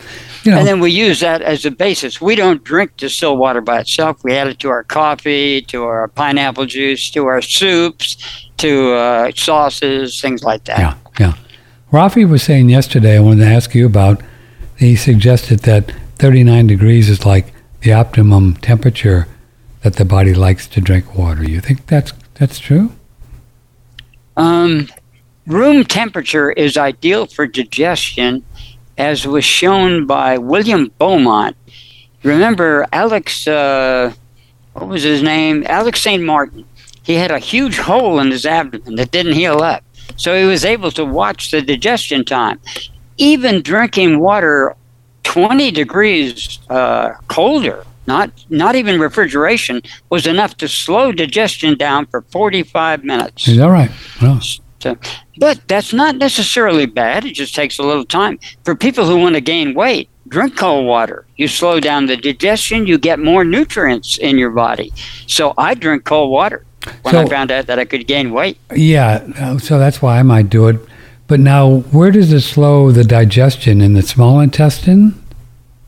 [0.44, 2.20] You know, And then we use that as a basis.
[2.20, 4.24] We don't drink distilled water by itself.
[4.24, 8.18] We add it to our coffee, to our pineapple juice, to our soups,
[8.58, 10.80] to uh, sauces, things like that.
[10.80, 11.34] yeah, yeah.
[11.92, 13.18] Rafi was saying yesterday.
[13.18, 14.22] I wanted to ask you about.
[14.78, 17.51] He suggested that 39 degrees is like
[17.82, 19.28] the optimum temperature
[19.82, 21.44] that the body likes to drink water.
[21.44, 22.92] You think that's that's true?
[24.38, 24.88] Um,
[25.46, 28.44] room temperature is ideal for digestion,
[28.98, 31.56] as was shown by William Beaumont.
[32.24, 34.14] Remember Alex, uh,
[34.74, 35.64] what was his name?
[35.68, 36.24] Alex St.
[36.24, 36.66] Martin.
[37.04, 39.84] He had a huge hole in his abdomen that didn't heal up.
[40.18, 42.60] So he was able to watch the digestion time.
[43.18, 44.76] Even drinking water
[45.24, 52.22] 20 degrees uh, colder, not, not even refrigeration, was enough to slow digestion down for
[52.24, 53.48] 45 minutes.
[53.48, 53.92] Is that right?
[54.22, 54.42] Well,
[54.80, 54.98] So,
[55.38, 57.26] but that's not necessarily bad.
[57.26, 58.40] It just takes a little time.
[58.64, 61.26] For people who want to gain weight, drink cold water.
[61.38, 64.92] You slow down the digestion, you get more nutrients in your body.
[65.28, 66.66] So I drink cold water
[67.04, 68.58] when I found out that I could gain weight.
[68.74, 69.58] yeah.
[69.60, 70.78] So that's why I might do it.
[71.32, 75.18] But now, where does it slow the digestion in the small intestine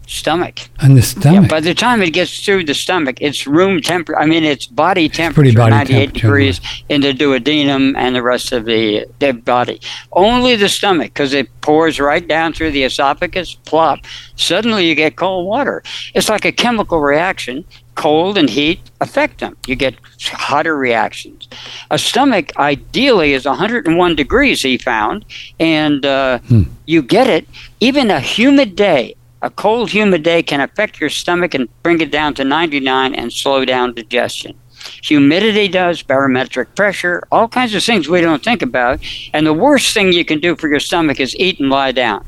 [0.07, 0.69] Stomach.
[0.79, 1.43] and the stomach.
[1.43, 4.17] Yeah, by the time it gets through the stomach, it's room temperature.
[4.17, 8.23] I mean, it's body temperature, pretty body 98 temperature, degrees in the duodenum and the
[8.23, 9.81] rest of the dead body.
[10.13, 13.99] Only the stomach, because it pours right down through the esophagus, plop.
[14.37, 15.83] Suddenly you get cold water.
[16.13, 17.65] It's like a chemical reaction.
[17.95, 19.55] Cold and heat affect them.
[19.67, 21.47] You get hotter reactions.
[21.91, 25.25] A stomach ideally is 101 degrees, he found,
[25.59, 26.63] and uh, Hmm.
[26.85, 27.47] you get it.
[27.79, 32.11] Even a humid day, a cold, humid day can affect your stomach and bring it
[32.11, 34.55] down to 99 and slow down digestion.
[35.03, 38.99] Humidity does, barometric pressure, all kinds of things we don't think about.
[39.33, 42.25] And the worst thing you can do for your stomach is eat and lie down.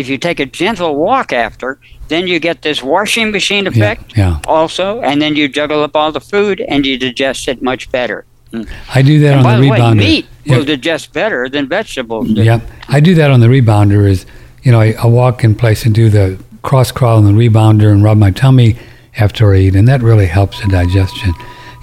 [0.00, 1.78] If you take a gentle walk after,
[2.08, 4.40] then you get this washing machine effect yeah.
[4.48, 8.24] also, and then you juggle up all the food and you digest it much better.
[8.52, 8.68] Mm.
[8.94, 9.96] I do that And by on the the way, rebounder.
[9.96, 10.56] meat Yeah.
[10.56, 12.42] will digest better than vegetables do.
[12.42, 12.62] Yep.
[12.88, 14.26] I do that on the rebounder is,
[14.62, 17.92] you know, I, I walk in place and do the cross crawl on the rebounder
[17.92, 18.76] and rub my tummy
[19.18, 21.32] after I eat, and that really helps the digestion.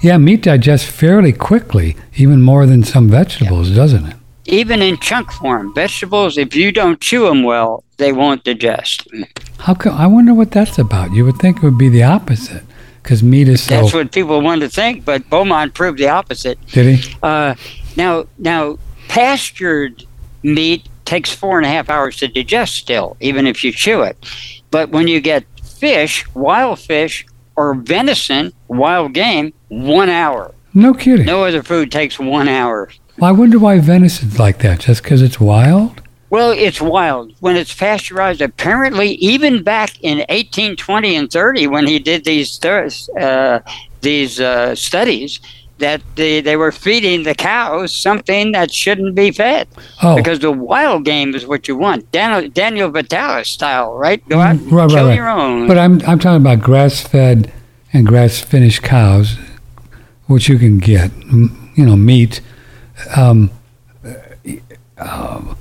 [0.02, 4.16] Yeah, meat digests fairly quickly, even more than some vegetables, doesn't it?
[4.46, 9.06] Even in chunk form, vegetables, if you don't chew them well, they won't digest.
[9.58, 9.94] How come?
[9.94, 11.12] I wonder what that's about.
[11.12, 12.62] You would think it would be the opposite,
[13.02, 13.82] because meat is so.
[13.82, 16.64] That's what people want to think, but Beaumont proved the opposite.
[16.68, 17.14] Did he?
[17.22, 17.54] Uh,
[17.96, 18.78] now, now,
[19.08, 20.04] pastured
[20.42, 24.16] meat takes four and a half hours to digest still, even if you chew it.
[24.70, 27.26] But when you get fish, wild fish,
[27.56, 30.54] or venison, wild game, one hour.
[30.74, 31.26] No kidding.
[31.26, 32.90] No other food takes one hour.
[33.18, 34.80] Well, I wonder why venison's like that.
[34.80, 36.00] Just because it's wild?
[36.30, 37.32] Well, it's wild.
[37.40, 43.60] When it's pasteurized, apparently, even back in 1820 and 30, when he did these uh,
[44.00, 45.40] these uh, studies,
[45.78, 49.68] that they, they were feeding the cows something that shouldn't be fed.
[50.02, 50.16] Oh.
[50.16, 52.10] Because the wild game is what you want.
[52.10, 54.26] Daniel, Daniel Vitalis style, right?
[54.28, 55.14] Go out Mm, Right, kill right, right.
[55.14, 55.66] your own.
[55.68, 57.52] But I'm I'm talking about grass fed
[57.92, 59.38] and grass finished cows,
[60.26, 61.10] which you can get.
[61.32, 62.40] You know, meat.
[63.16, 63.50] Um,
[64.98, 65.56] um,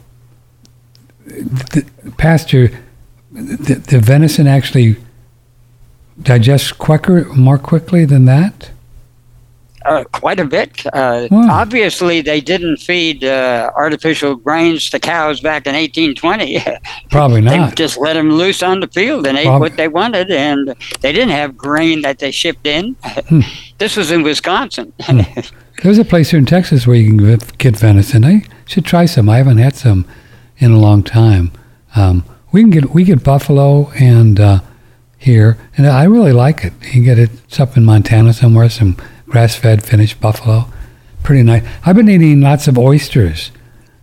[1.37, 1.85] the
[2.17, 2.69] pasture,
[3.31, 4.95] the, the venison actually
[6.21, 8.71] digests quicker, more quickly than that.
[9.85, 10.85] uh, quite a bit.
[10.87, 11.47] Uh, Wow.
[11.61, 16.61] Obviously, they didn't feed uh, artificial grains to cows back in 1820.
[17.11, 17.69] Probably not.
[17.69, 21.11] they just let them loose on the field and ate what they wanted, and they
[21.13, 22.95] didn't have grain that they shipped in.
[23.29, 23.41] Hmm.
[23.77, 24.91] this was in Wisconsin.
[25.83, 28.25] There's a place here in Texas where you can get- get venison.
[28.25, 29.29] I should try some.
[29.29, 30.05] I haven't had some
[30.57, 31.51] in a long time.
[31.95, 34.59] Um, we can get we get buffalo and uh,
[35.17, 36.73] here, and I really like it.
[36.93, 38.69] You get it it's up in Montana somewhere.
[38.69, 38.97] Some
[39.27, 40.65] grass-fed finished buffalo,
[41.23, 41.63] pretty nice.
[41.85, 43.51] I've been eating lots of oysters.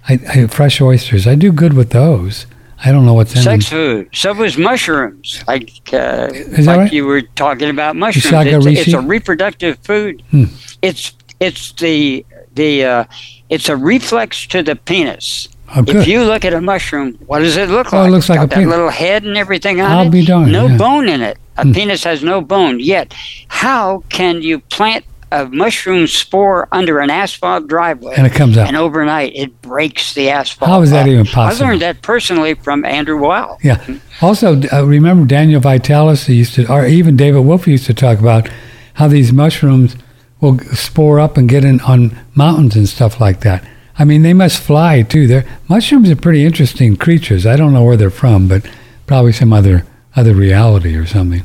[0.08, 1.26] I, I fresh oysters.
[1.26, 2.46] I do good with those.
[2.84, 4.10] I don't know what's in Sex food.
[4.12, 5.42] So was mushrooms.
[5.48, 6.92] Like, uh, that like right?
[6.92, 8.66] you were talking about mushrooms.
[8.66, 10.22] It's, it's a reproductive food.
[10.30, 10.44] Hmm.
[10.82, 13.04] It's it's the the uh,
[13.48, 15.48] it's a reflex to the penis.
[15.76, 15.96] Oh, good.
[15.96, 18.10] If you look at a mushroom, what does it look Oh, it like?
[18.10, 18.68] looks like Got a penis.
[18.70, 20.10] little head and everything on I'll it.
[20.10, 20.76] be darned, No yeah.
[20.76, 21.38] bone in it.
[21.56, 21.72] A Hmm.
[21.72, 22.80] penis has no bone.
[22.80, 23.14] Yet,
[23.48, 28.14] how can you plant a mushroom spore under an asphalt driveway?
[28.16, 28.68] and it comes out.
[28.68, 30.70] and overnight it breaks the asphalt.
[30.70, 31.08] How is that up?
[31.08, 31.64] even possible?
[31.64, 33.58] I learned that personally from Andrew Weil.
[33.62, 33.80] Yeah.
[34.20, 38.48] Also, uh, remember Daniel Vitalis used to, or even David Wolfe used to talk about
[38.94, 39.96] how these mushrooms
[40.40, 43.64] will spore up and get in on mountains and stuff like that.
[43.98, 45.26] I mean, they must fly too.
[45.26, 47.46] They're, mushrooms are pretty interesting creatures.
[47.46, 48.66] I don't know where they're from, but
[49.06, 49.86] probably some other
[50.16, 51.42] other reality or something.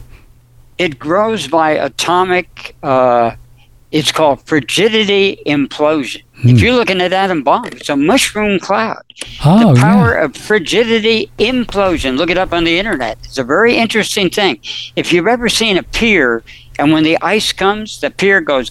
[0.78, 2.76] It grows by atomic.
[2.84, 3.32] Uh,
[3.92, 6.22] it's called frigidity implosion.
[6.36, 6.50] Hmm.
[6.50, 9.02] If you're looking at atom bomb, it's a mushroom cloud.
[9.44, 10.26] Oh, the power yeah.
[10.26, 12.16] of frigidity implosion.
[12.18, 13.18] Look it up on the internet.
[13.24, 14.60] It's a very interesting thing.
[14.96, 16.44] If you've ever seen a pier,
[16.78, 18.70] and when the ice comes, the pier goes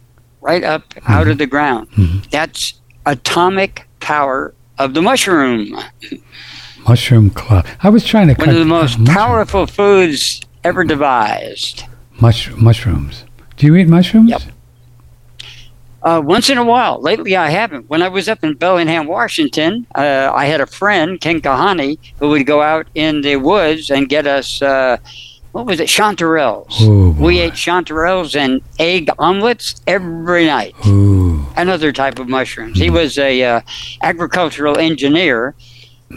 [0.40, 1.30] right up out Mm-hmm.
[1.32, 1.88] of the ground.
[2.30, 5.76] That's atomic power of the mushroom.
[6.88, 7.66] Mushroom cloud.
[7.82, 11.84] I was trying to One of the most mushroom- powerful foods ever devised.
[12.20, 13.24] mush, mushrooms.
[13.56, 14.30] Do you eat mushrooms?
[14.30, 14.42] Yep.
[16.02, 16.98] Uh, once in a while.
[17.02, 17.90] Lately, I haven't.
[17.90, 22.30] When I was up in Bellingham, Washington, uh, I had a friend, Ken Kahani, who
[22.30, 24.96] would go out in the woods and get us, uh,
[25.52, 26.66] what was it, chanterelles.
[26.80, 30.74] Oh, we ate chanterelles and egg omelets every night.
[30.86, 31.44] Ooh.
[31.56, 32.78] Another type of mushrooms.
[32.78, 32.94] He Mm-hmm.
[32.94, 33.60] was a uh,
[34.02, 35.54] agricultural engineer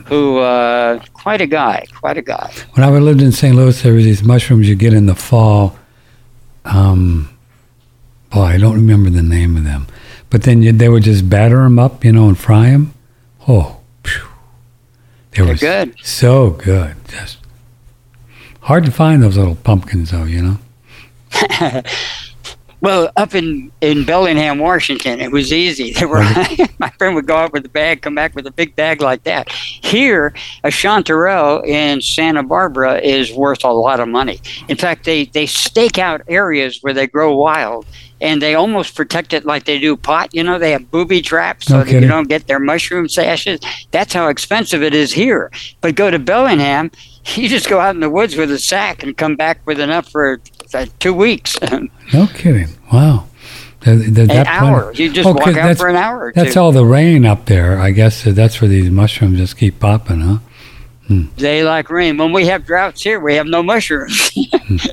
[0.06, 2.52] who, uh, quite a guy, quite a guy.
[2.74, 3.56] When I lived in St.
[3.56, 5.78] Louis, there were these mushrooms you get in the fall.
[6.66, 7.30] Um,
[8.32, 9.88] boy, I don't remember the name of them.
[10.30, 12.94] But then you, they would just batter them up, you know, and fry them.
[13.48, 14.24] Oh, phew.
[15.32, 15.96] they were They're good.
[16.04, 16.96] so good.
[17.08, 17.38] Just
[18.64, 21.82] hard to find those little pumpkins, though, you know.
[22.84, 25.94] Well, up in, in Bellingham, Washington, it was easy.
[26.04, 26.22] They were
[26.80, 29.24] my friend would go out with a bag, come back with a big bag like
[29.24, 29.50] that.
[29.50, 30.34] Here,
[30.66, 34.42] a chanterelle in Santa Barbara is worth a lot of money.
[34.68, 37.86] In fact, they, they stake out areas where they grow wild
[38.20, 40.34] and they almost protect it like they do pot.
[40.34, 43.62] You know, they have booby traps so No that you don't get their mushroom sashes.
[43.92, 45.52] That's how expensive it is here.
[45.80, 46.92] But go to Bellingham,
[47.36, 50.10] you just go out in the woods with a sack and come back with enough
[50.10, 50.40] for
[50.74, 51.58] uh, two weeks.
[52.14, 52.68] No kidding.
[52.92, 53.28] Wow.
[53.86, 54.94] An that plenty- hour.
[54.94, 56.60] You just Oh, walk out that's- for an hour or That's two.
[56.60, 57.80] all the rain up there.
[57.80, 60.38] I guess that's where these mushrooms just keep popping, huh?
[61.38, 62.18] They like rain.
[62.18, 64.32] When we have droughts here, we have no mushrooms.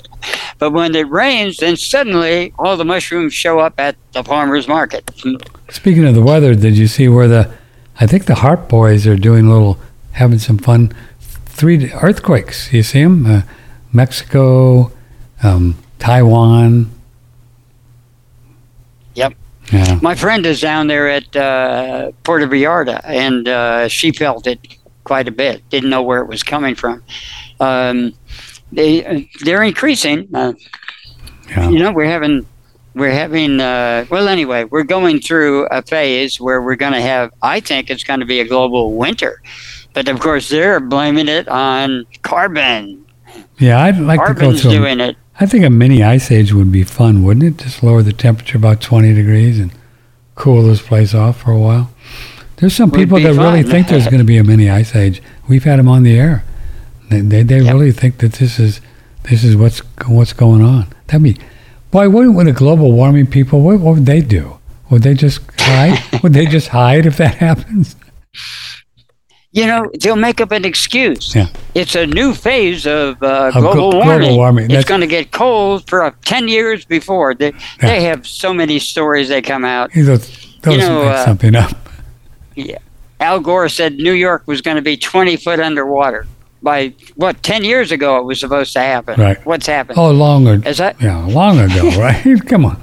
[0.58, 5.08] but when it rains, then suddenly all the mushrooms show up at the farmer's market.
[5.70, 7.50] Speaking of the weather, did you see where the,
[8.00, 9.78] I think the HAARP Boys are doing a little,
[10.12, 10.92] having some fun,
[11.60, 12.72] three earthquakes.
[12.72, 13.26] You see them?
[13.26, 13.42] Uh,
[13.92, 14.90] Mexico,
[15.42, 16.90] um, Taiwan.
[19.14, 19.34] Yep.
[19.70, 19.98] Yeah.
[20.00, 24.58] My friend is down there at uh, Puerto Vallarta, and uh, she felt it
[25.04, 25.68] quite a bit.
[25.68, 27.02] Didn't know where it was coming from.
[27.60, 28.14] Um,
[28.72, 30.28] they they're increasing.
[30.34, 30.54] Uh,
[31.50, 31.68] Yeah.
[31.68, 32.46] You know, we're having
[32.94, 37.30] we're having uh, well anyway we're going through a phase where we're going to have
[37.42, 39.40] i think it's going to be a global winter
[39.94, 43.04] but of course they're blaming it on carbon
[43.58, 44.70] Yeah, I'd like to go carbon's through.
[44.72, 47.64] doing it I think a mini ice age would be fun, wouldn't it?
[47.64, 49.72] Just lower the temperature about 20 degrees and
[50.34, 51.90] cool this place off for a while.
[52.56, 55.22] There's some people that really think there's going to be a mini ice age.
[55.48, 56.44] We've had them on the air.
[57.08, 57.72] They they, they Yep.
[57.72, 58.82] really think that this is
[59.30, 60.88] this is what's what's going on.
[61.06, 61.38] That'd be
[61.90, 62.10] boy.
[62.10, 63.62] What would the global warming people?
[63.62, 64.58] What, what would they do?
[64.90, 65.98] Would they just hide?
[66.22, 67.96] would they just hide if that happens?
[69.52, 71.48] You know they'll make up an excuse Yeah.
[71.74, 74.70] it's a new phase of uh, global global warming, warming.
[74.70, 78.78] it's going to get cold for uh, 10 years before they, they have so many
[78.78, 81.72] stories they come out Those, those know, make uh, something up.
[82.54, 82.78] Yeah.
[83.18, 86.26] Al gore said new york was going to be 20 foot underwater
[86.62, 89.44] by what 10 years ago it was supposed to happen Right.
[89.46, 90.68] what's happened Oh, long ago.
[90.68, 92.22] is that Yeah, long ago, right?
[92.46, 92.80] Come on.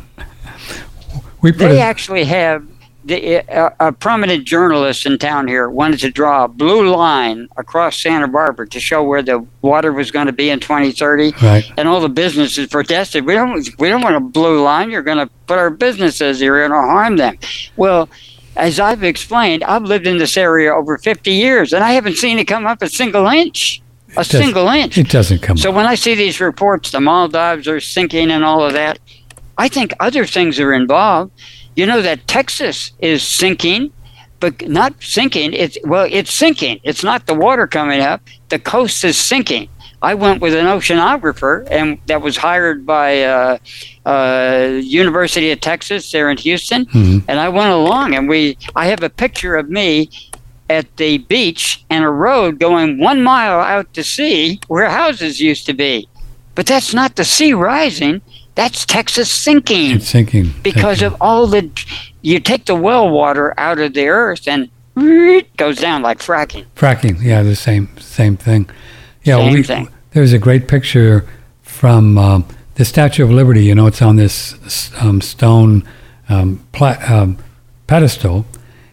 [1.42, 2.66] We they a, actually have
[3.08, 8.02] the, uh, a prominent journalist in town here wanted to draw a blue line across
[8.02, 11.72] Santa Barbara to show where the water was going to be in 2030, right.
[11.78, 13.26] and all the businesses protested.
[13.26, 14.92] We don't, we don't want a blue line.
[14.92, 16.40] You're going to put our businesses.
[16.40, 17.38] here and harm them.
[17.78, 18.10] Well,
[18.58, 22.40] as I've explained, I've lived in this area over 50 years, and I haven't seen
[22.40, 23.82] it come up a single inch.
[24.18, 24.98] A single inch.
[24.98, 25.58] It doesn't come.
[25.58, 25.76] So up.
[25.76, 29.00] when I see these reports, the Maldives are sinking and all of that,
[29.58, 31.32] I think other things are involved.
[31.78, 33.92] You know that Texas is sinking,
[34.40, 35.54] but not sinking.
[35.54, 36.80] It's well, it's sinking.
[36.84, 38.22] It's not the water coming up.
[38.50, 39.70] The coast is sinking.
[40.02, 43.58] I went with an oceanographer, and that was hired by uh,
[44.08, 46.88] uh, University of Texas there in Houston.
[46.88, 47.24] Mhm.
[47.28, 48.58] And I went along, and we.
[48.76, 50.10] I have a picture of me
[50.72, 55.68] at the beach and a road going one mile out to sea where houses used
[55.68, 56.10] to be.
[56.56, 58.22] But that's not the sea rising.
[58.58, 60.52] That's Texas sinking It's sinking.
[60.64, 61.14] because sinking.
[61.16, 61.70] of all the.
[62.24, 66.66] You take the well water out of the earth and it goes down like fracking.
[66.76, 67.22] fracking.
[67.22, 68.68] Yeah, the same same thing.
[69.24, 69.90] Yeah, Same we, thing.
[70.12, 71.28] there's a great picture
[71.62, 72.46] from um,
[72.76, 73.64] the Statue of Liberty.
[73.64, 75.84] You know, it's on this um, stone
[76.28, 77.38] um, pla- um,
[77.86, 78.46] pedestal,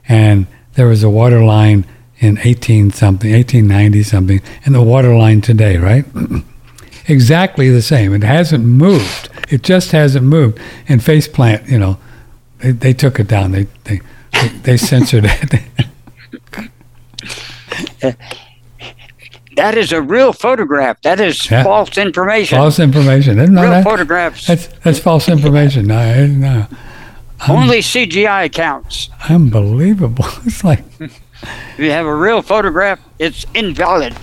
[0.07, 1.87] and there was a water line
[2.19, 6.05] in 18 something, 1890 something, and the water line today, right?
[7.09, 8.15] exactly the same.
[8.15, 9.29] It hasn't moved.
[9.51, 10.59] It just hasn't moved.
[10.89, 11.99] And faceplant, you know,
[12.59, 13.53] they, they took it down.
[13.53, 14.01] They they
[14.33, 15.61] they, they censored it.
[19.57, 21.01] That is a real photograph.
[21.03, 21.63] That is Yeah.
[21.63, 22.59] false information.
[22.59, 23.39] false information.
[23.39, 24.47] Isn't real that, photographs.
[24.49, 25.87] that's that's false information.
[25.87, 26.67] No, no,
[27.49, 29.11] Only CGI counts.
[29.29, 30.27] unbelievable.
[30.45, 31.21] It's like If
[31.79, 34.15] you have a real photograph, it's invalid.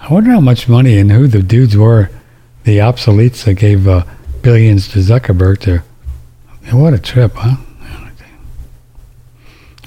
[0.00, 2.10] I wonder how much money and who the dudes were,
[2.64, 4.04] the obsoletes that gave uh,
[4.42, 5.82] billions to Zuckerberg to.
[6.74, 7.56] What a trip, huh?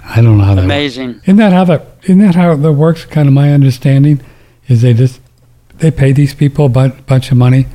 [0.03, 0.65] I don't know how that.
[0.65, 1.21] Amazing.
[1.23, 1.85] Isn't that how that?
[2.03, 3.05] Isn't that how that works?
[3.05, 4.19] Kind of my understanding
[4.67, 5.21] is they just
[5.77, 7.67] they pay these people a bunch of money.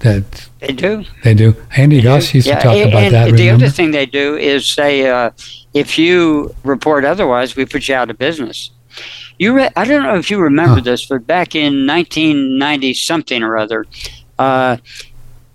[0.00, 1.04] That They do.
[1.24, 1.56] they do.
[1.76, 3.24] Andy Goss used Yeah, to talk and, about and that.
[3.26, 3.64] the remember?
[3.66, 5.30] other thing they do is say, uh,
[5.74, 8.70] if you report otherwise, we put you out of business.
[9.38, 10.80] You, re- I don't know if you remember Huh.
[10.82, 13.86] this, but back in 1990 something or other,
[14.38, 14.76] uh,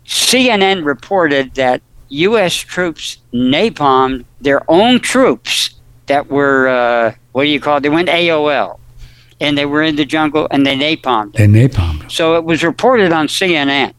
[0.06, 2.56] CNN reported that U.S.
[2.56, 5.72] troops napalmed their own troops
[6.06, 7.82] that were uh, what do you call it?
[7.82, 8.80] They went AWOL,
[9.42, 11.34] and they were in the jungle and they napalmed.
[11.34, 12.12] they napalmed.
[12.12, 13.94] So it was reported on CNN.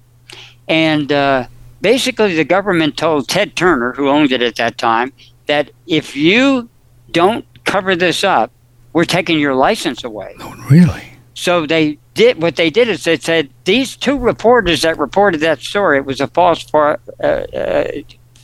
[0.68, 1.46] And uh,
[1.80, 5.12] basically, the government told Ted Turner, who owned it at that time,
[5.46, 6.68] that if you
[7.10, 8.52] don't cover this up,
[8.96, 10.34] we're taking your license away.
[10.40, 11.04] Oh, really?
[11.34, 15.60] So they did what they did is they said these two reporters that reported that
[15.60, 17.88] story it was a false fa- uh, uh,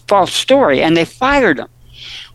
[0.07, 1.71] false story, and they fired them.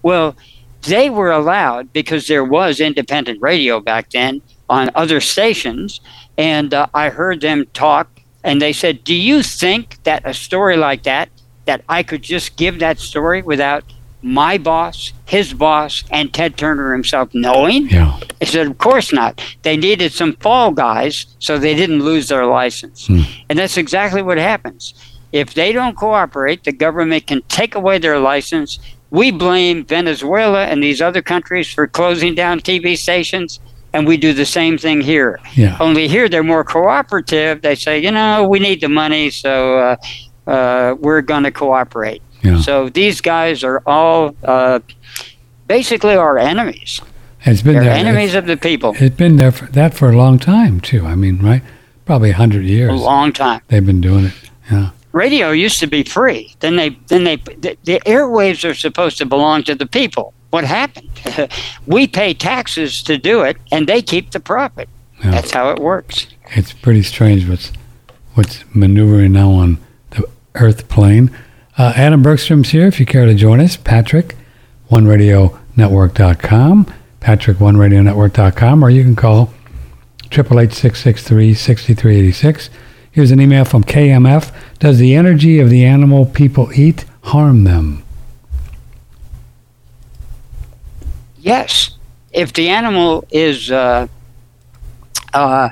[0.02, 0.36] Well,
[0.82, 6.02] they were allowed because there was independent radio back then on other stations,
[6.40, 8.10] and uh, I heard them talk,
[8.44, 11.30] and they said, "Do you think that a story like that
[11.66, 13.84] that I could just give that story without?"
[14.22, 17.88] My boss, his boss, and Ted Turner himself knowing?
[17.88, 18.20] Yeah.
[18.40, 19.42] He said, Of course not.
[19.62, 23.08] They needed some fall guys so they didn't lose their license.
[23.08, 23.22] Hmm.
[23.50, 24.94] And that's exactly what happens.
[25.32, 28.80] If they don't cooperate, the government can take away their license.
[29.10, 33.60] We blame Venezuela and these other countries for closing down TV stations,
[33.94, 35.40] and we do the same thing here.
[35.54, 35.78] Yeah.
[35.80, 37.62] Only here they're more cooperative.
[37.62, 39.96] They say, you know, we need the money, so uh,
[40.50, 42.22] uh, we're going to cooperate.
[42.44, 42.60] Yeah.
[42.62, 44.80] So these guys are all uh,
[45.68, 47.02] basically our enemies.
[47.46, 47.94] It's been They're there.
[47.94, 48.94] enemies of the people.
[49.00, 51.06] It's been there for that for a long time too.
[51.06, 51.64] I mean, right?
[52.06, 53.00] Probably a hundred A years.
[53.00, 53.62] long time.
[53.68, 54.34] They've been doing it.
[54.72, 54.90] Yeah.
[55.14, 56.54] radio used to be free.
[56.60, 60.34] Then they then they the, the airwaves are supposed to belong to the people.
[60.50, 61.10] What happened?
[61.88, 64.88] we pay taxes to do it, and they keep the profit.
[65.24, 65.32] Yeah.
[65.32, 66.28] That's how it works.
[66.56, 67.72] It's pretty strange what's
[68.36, 69.78] what's maneuvering now on
[70.12, 71.30] the Earth plane.
[71.78, 72.88] Uh, Adam Bergstrom's here.
[72.88, 74.36] If you care to join us, Patrick,
[74.90, 79.54] OneRadioNetwork.com, Patrick, OneRadioNetwork.com, or you can call
[80.32, 82.72] triple eight six six three sixty three eighty six.
[83.12, 84.52] Here's an email from KMF.
[84.80, 88.04] Does the energy of the animal people eat harm them?
[91.40, 91.92] Yes,
[92.34, 94.08] if the animal is uh,
[95.34, 95.70] uh,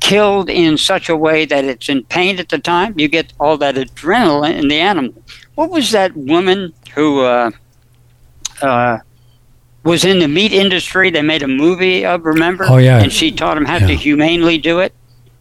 [0.00, 3.56] killed in such a way that it's in pain at the time, you get all
[3.58, 5.14] that adrenaline in the animal.
[5.54, 7.50] What was that woman who uh,
[8.60, 8.98] uh,
[9.84, 11.10] was in the meat industry?
[11.10, 12.64] They made a movie of, remember?
[12.68, 13.02] Oh, yeah.
[13.02, 14.94] And she taught him how to humanely do it.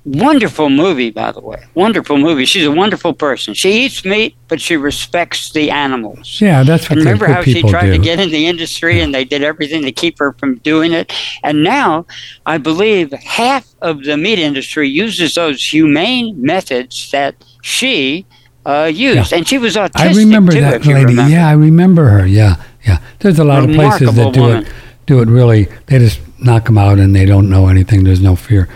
[0.03, 1.63] Wonderful movie, by the way.
[1.75, 2.45] Wonderful movie.
[2.45, 3.53] She's a wonderful person.
[3.53, 6.41] She eats meat, but she respects the animals.
[6.41, 7.91] Yeah, that's what remember how she tried do.
[7.93, 11.13] to get in the industry and they did everything to keep her from doing it?
[11.43, 12.07] And now
[12.47, 18.25] I believe half of the meat industry uses those humane methods that she
[18.65, 19.31] uh, used.
[19.33, 21.05] And she was autistic I remember too, that lady.
[21.05, 21.31] remember.
[21.31, 22.25] Yeah, I remember her.
[22.25, 22.55] Yeah,
[22.87, 23.03] yeah.
[23.19, 24.65] There's a lot of places that do woman.
[24.65, 24.73] it,
[25.05, 25.67] do it really.
[25.85, 28.03] They just knock them out and they don't know anything.
[28.03, 28.67] There's no fear.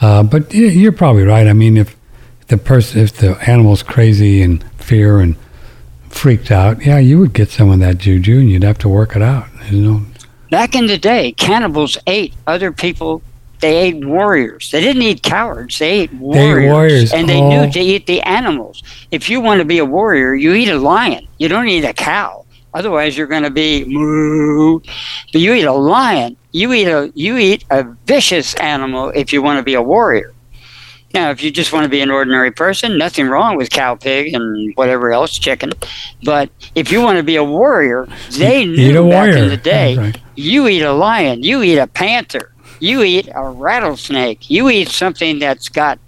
[0.00, 1.46] Uh, but you're probably right.
[1.46, 1.96] I mean, if
[2.48, 5.36] the person, if the animal's crazy and fear and
[6.08, 9.14] freaked out, yeah, you would get some of that juju and you'd have to work
[9.14, 9.46] it out.
[9.70, 10.02] You know.
[10.50, 13.22] Back in the day, cannibals ate other people.
[13.60, 14.70] They ate warriors.
[14.70, 15.78] They didn't eat cowards.
[15.78, 16.56] They ate warriors.
[16.64, 17.12] They warriors.
[17.12, 17.48] And they Oh.
[17.66, 18.82] knew to eat the animals.
[19.10, 21.26] If you want to be a warrior, you eat a lion.
[21.38, 22.39] You don't eat a cow.
[22.74, 24.80] Otherwise, you're going to be moo.
[25.32, 26.36] But you eat a lion.
[26.52, 30.32] You eat a you eat a vicious animal if you want to be a warrior.
[31.12, 34.32] Now, if you just want to be an ordinary person, nothing wrong with cow, pig,
[34.32, 35.72] and whatever else, chicken.
[36.22, 38.06] But if you want to be a warrior,
[38.38, 39.42] they Eat knew a back warrior.
[39.42, 39.96] in the day.
[39.98, 40.18] Right.
[40.36, 45.40] You eat a lion, you eat a panther, you eat a rattlesnake, you eat something
[45.40, 45.98] that's got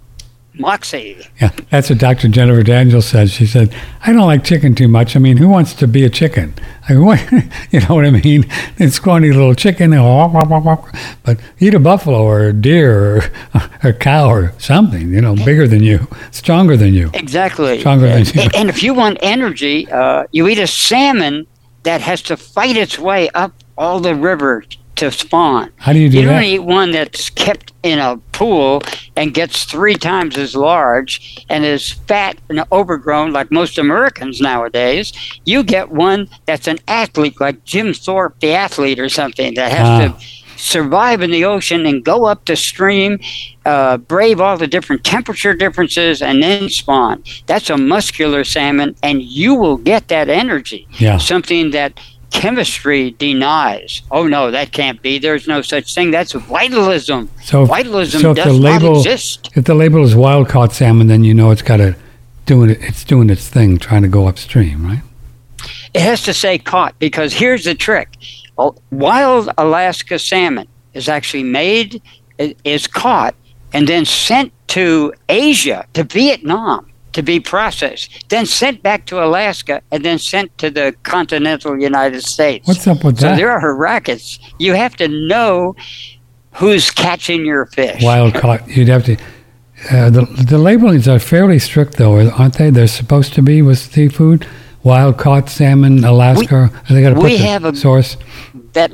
[0.55, 1.27] moxie.
[1.41, 2.27] Yeah, that's what Dr.
[2.27, 3.29] Jennifer Daniels said.
[3.29, 3.73] She said,
[4.05, 5.15] "I don't like chicken too much.
[5.15, 6.53] I mean, who wants to be a chicken?
[6.87, 7.31] I mean, what,
[7.71, 8.45] you know what I mean?
[8.77, 13.17] It's scrawny little chicken, but eat a buffalo or a deer
[13.53, 15.13] or a cow or something.
[15.13, 17.09] You know, bigger than you, stronger than you.
[17.13, 17.79] Exactly.
[17.79, 18.49] Stronger than and, you.
[18.55, 21.47] and if you want energy, uh, you eat a salmon
[21.83, 24.63] that has to fight its way up all the river
[25.03, 25.71] to spawn.
[25.77, 28.81] How do you do You don't eat one that's kept in a pool
[29.15, 35.13] and gets three times as large and is fat and overgrown like most Americans nowadays.
[35.45, 39.87] You get one that's an athlete like Jim Thorpe, the athlete or something, that has
[39.87, 39.99] Ah.
[40.17, 40.25] to
[40.55, 43.19] survive in the ocean and go up the stream,
[43.65, 47.21] uh, brave all the different temperature differences, and then spawn.
[47.47, 50.87] That's a muscular salmon, and you will get that energy.
[50.99, 51.17] Yeah.
[51.17, 51.99] Something that
[52.33, 54.01] chemistry denies.
[54.11, 55.19] Oh no, that can't be.
[55.19, 56.11] There's no such thing.
[56.11, 57.29] That's vitalism.
[57.41, 59.49] So, Vitalism so if the does label not exist.
[59.55, 61.95] if the label is wild caught salmon, then you know it's got to
[62.45, 62.79] doing it.
[62.81, 65.01] It's doing its thing, trying to go upstream, right?
[65.93, 68.09] It has to say caught because here's the trick:
[68.57, 72.01] oh, wild Alaska salmon is actually made,
[72.37, 73.35] is caught,
[73.71, 79.81] and then sent to Asia, to Vietnam, to be processed, then sent back to Alaska,
[79.91, 82.67] and then sent to the continental United States.
[82.67, 83.37] What's up with so that?
[83.37, 84.39] there are rackets.
[84.59, 85.75] You have to know
[86.53, 88.03] who's catching your fish.
[88.03, 88.67] wild caught.
[88.67, 89.17] You'd have to.
[89.91, 92.69] Uh, the the labelings are fairly strict, though, aren't they?
[92.69, 94.47] They're supposed to be with seafood.
[94.83, 96.69] Wild caught salmon, Alaska.
[96.89, 98.17] they got to put we the have a- source.
[98.73, 98.91] that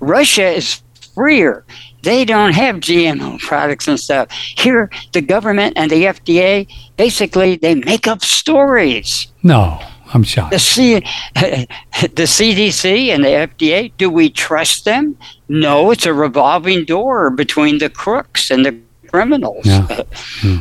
[0.00, 0.80] Russia is
[1.14, 1.64] freer.
[2.06, 4.30] They don't have GMO products and stuff.
[4.30, 9.26] Here, the government and the FDA basically they make up stories.
[9.42, 9.80] No,
[10.14, 10.52] I'm shocked.
[10.52, 10.94] The C,
[11.34, 13.90] the CDC and the FDA.
[13.98, 15.18] Do we trust them?
[15.48, 18.78] No, it's a revolving door between the crooks and the
[19.08, 19.66] criminals.
[19.66, 19.86] Yeah.
[20.42, 20.58] Hmm.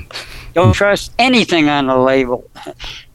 [0.56, 2.50] Don't trust anything on a label.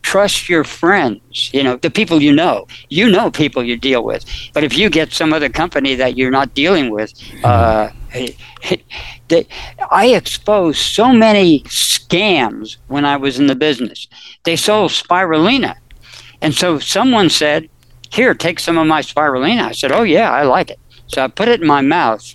[0.03, 2.67] Trust your friends, you know, the people you know.
[2.89, 4.25] You know people you deal with.
[4.53, 7.13] But if you get some other company that you're not dealing with,
[7.45, 7.91] uh,
[9.29, 9.47] they,
[9.91, 14.09] I exposed so many scams when I was in the business.
[14.45, 15.77] They sold spirulina.
[16.41, 17.69] And so someone said,
[18.11, 19.63] Here, take some of my spirulina.
[19.63, 20.81] I said, Oh, yeah, I like it.
[21.07, 22.35] So I put it in my mouth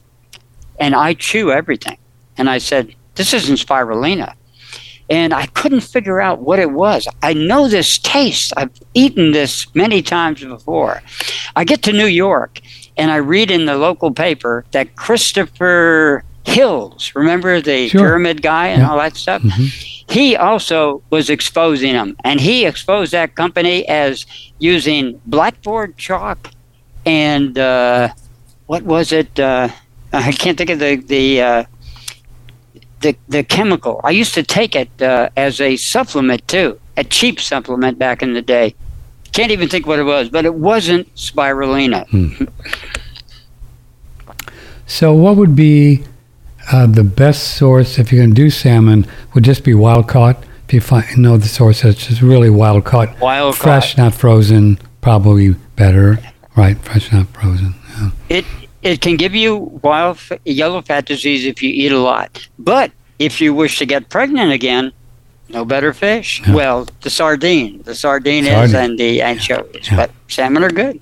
[0.80, 1.97] and I chew everything.
[2.38, 4.36] And I said, This isn't spirulina
[5.10, 7.08] and I couldn't figure out what it was.
[7.22, 8.53] I know this taste.
[8.58, 11.01] I've eaten this many times before.
[11.56, 12.60] I get to New York
[12.97, 18.01] and I read in the local paper that Christopher Hills, remember the Sure.
[18.01, 18.89] pyramid guy and Yeah.
[18.91, 19.41] all that stuff?
[19.41, 19.91] Mhm.
[20.08, 24.28] he also was exposing them, and he exposed that company as
[24.60, 26.49] using blackboard chalk
[27.08, 28.10] and uh,
[28.68, 29.39] what was it?
[29.39, 29.70] Uh,
[30.14, 31.64] I can't think of the the uh,
[33.02, 34.02] the the chemical.
[34.04, 38.34] I used to take it uh, as a supplement too, a cheap supplement back in
[38.34, 38.76] the day.
[39.32, 42.08] Can't even think what it was, but it wasn't spirulina.
[42.10, 42.46] Hmm.
[44.88, 46.04] So, what would be
[46.72, 49.06] uh, the best source if you're going to do salmon?
[49.34, 50.38] Would just be wild caught.
[50.68, 54.04] If you find know the source that's just really wild caught, Wild fresh, caught.
[54.04, 56.20] not frozen, probably better.
[56.56, 57.76] Right, fresh, not frozen.
[57.98, 58.10] Yeah.
[58.30, 58.46] It
[58.86, 62.47] it can give you wild yellow fat disease if you eat a lot.
[62.59, 64.93] But if you wish to get pregnant again,
[65.49, 66.41] no better fish.
[66.45, 66.53] Yeah.
[66.53, 69.89] Well, the sardine, the sardine, is and the anchovies.
[69.89, 69.97] Yeah.
[69.97, 71.01] But salmon are good.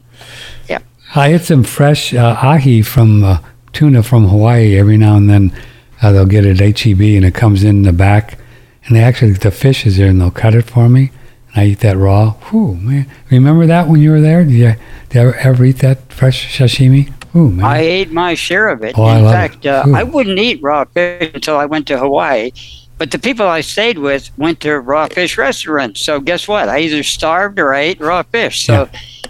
[0.70, 0.80] Yeah.
[1.14, 3.40] I get some fresh uh, ahi from uh,
[3.74, 5.54] tuna from Hawaii every now and then.
[6.02, 8.38] Uh, they'll get it at HEB and it comes in the back,
[8.86, 11.12] and they actually the fish is there and they'll cut it for me.
[11.50, 12.32] And I eat that raw.
[12.50, 13.10] Whew, man!
[13.30, 14.44] Remember that when you were there?
[14.44, 14.76] Did you,
[15.10, 17.14] did you ever, ever eat that fresh sashimi?
[17.36, 17.66] Ooh, man!
[17.66, 18.98] I ate my share of it.
[18.98, 19.70] Oh, In love fact, it.
[19.70, 22.52] uh, I wouldn't eat raw fish until I went to Hawaii.
[23.00, 26.02] But the people I stayed with went to raw fish restaurants.
[26.02, 26.70] So guess what?
[26.70, 28.66] I either starved or I ate raw fish.
[28.66, 28.88] So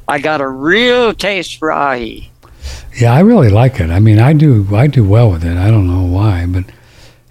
[0.07, 2.29] I got a real taste for ahi.
[2.99, 3.89] yeah, I really like it.
[3.89, 4.67] I mean, I do.
[4.75, 5.57] I do well with it.
[5.57, 6.65] I don't know why, but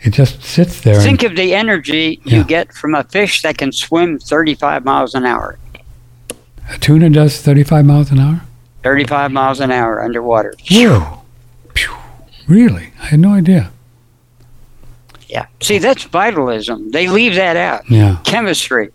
[0.00, 0.94] it just sits there.
[0.94, 2.38] and- Think of the energy Yeah.
[2.38, 5.58] you get from a fish that can swim 35 miles an hour.
[6.70, 8.40] a tuna does 35 miles an hour.
[8.82, 10.54] 35 miles an hour underwater.
[10.70, 11.22] Whoa!
[11.74, 11.94] Phew.
[12.48, 12.92] Really?
[13.00, 13.70] I had no idea.
[15.28, 15.46] Yeah.
[15.60, 16.90] See, that's vitalism.
[16.90, 17.88] They leave that out.
[17.90, 18.18] Yeah.
[18.24, 18.90] chemistry.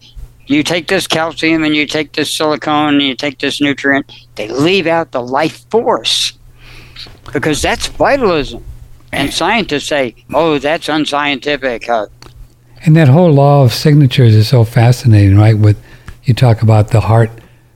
[0.46, 4.48] You take this calcium and you take this silicone and you take this nutrient, they
[4.48, 6.34] leave out the life force
[7.34, 8.64] because that's vitalism.
[9.12, 11.90] And scientists say, oh, that's unscientific.
[11.90, 12.06] Uh,
[12.86, 15.58] And that whole law of signatures is so fascinating, right?
[15.58, 15.82] With
[16.24, 17.32] you talk about the heart,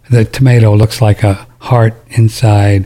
[0.10, 2.86] the tomato looks like a heart inside,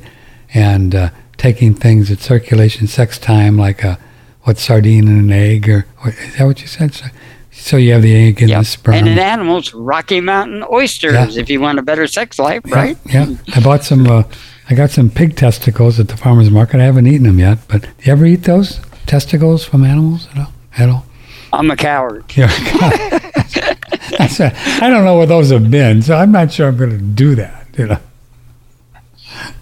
[0.54, 4.00] and uh, taking things at circulation sex time, like a
[4.44, 6.94] what sardine and an egg, or what, is that what you said?
[6.94, 7.06] So,
[7.52, 8.60] so you have the egg and yeah.
[8.60, 8.96] the sperm.
[8.96, 11.42] And in animals, Rocky Mountain oysters, Yeah.
[11.42, 12.98] if you want a better sex life, Yeah, right?
[13.06, 14.06] Yeah, I bought some.
[14.08, 14.24] Uh,
[14.70, 16.80] I got some pig testicles at the farmers market.
[16.80, 20.54] I haven't eaten them yet, but you ever eat those testicles from animals at all?
[20.78, 21.06] At all?
[21.54, 22.26] I'm a coward.
[22.36, 22.50] Yeah.
[24.18, 26.98] I I don't know where those have been, so I'm not sure I'm going to
[26.98, 27.68] do that.
[27.78, 27.98] You know.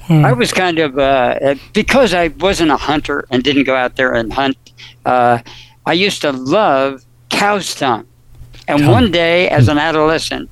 [0.10, 3.96] I was kind of uh, uh, because I wasn't a hunter and didn't go out
[3.96, 4.58] there and hunt.
[5.06, 5.40] Uh,
[5.86, 8.06] I used to love cow's tongue,
[8.68, 8.92] and Tongue.
[8.92, 10.50] one day, as an adolescent,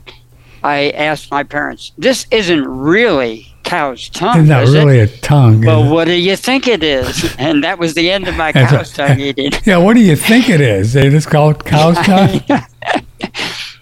[0.63, 5.21] I asked my parents, "This isn't really cow's tongue, It's not is really it?" a
[5.21, 5.65] tongue.
[5.65, 7.35] Well, what do you think it is?
[7.39, 9.07] And that was the end of my cow's right.
[9.07, 9.51] tongue eating.
[9.65, 10.93] yeah, what do you think it is?
[10.93, 12.41] They just call cow's tongue?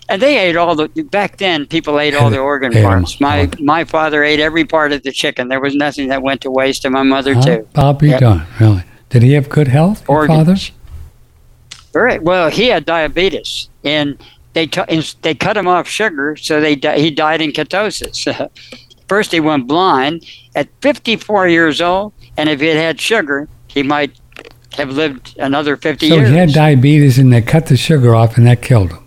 [0.09, 1.67] And they ate all the back then.
[1.67, 3.21] People ate all the organ parts.
[3.21, 5.47] My my father ate every part of the chicken.
[5.49, 7.67] There was nothing that went to waste, and my mother too.
[7.75, 8.19] I'll be Yep.
[8.19, 8.83] done, really.
[9.09, 10.55] Did he have good health, your father?
[11.93, 12.49] Very well.
[12.49, 14.17] He had diabetes, and
[14.53, 18.49] they t- and they cut him off sugar, so they di- he died in ketosis.
[19.07, 20.23] First, he went blind
[20.55, 24.11] at 54 years old, and if he had had sugar, he might
[24.73, 26.29] have lived another 50 So years.
[26.29, 28.99] he had diabetes and they cut the sugar off and that killed him.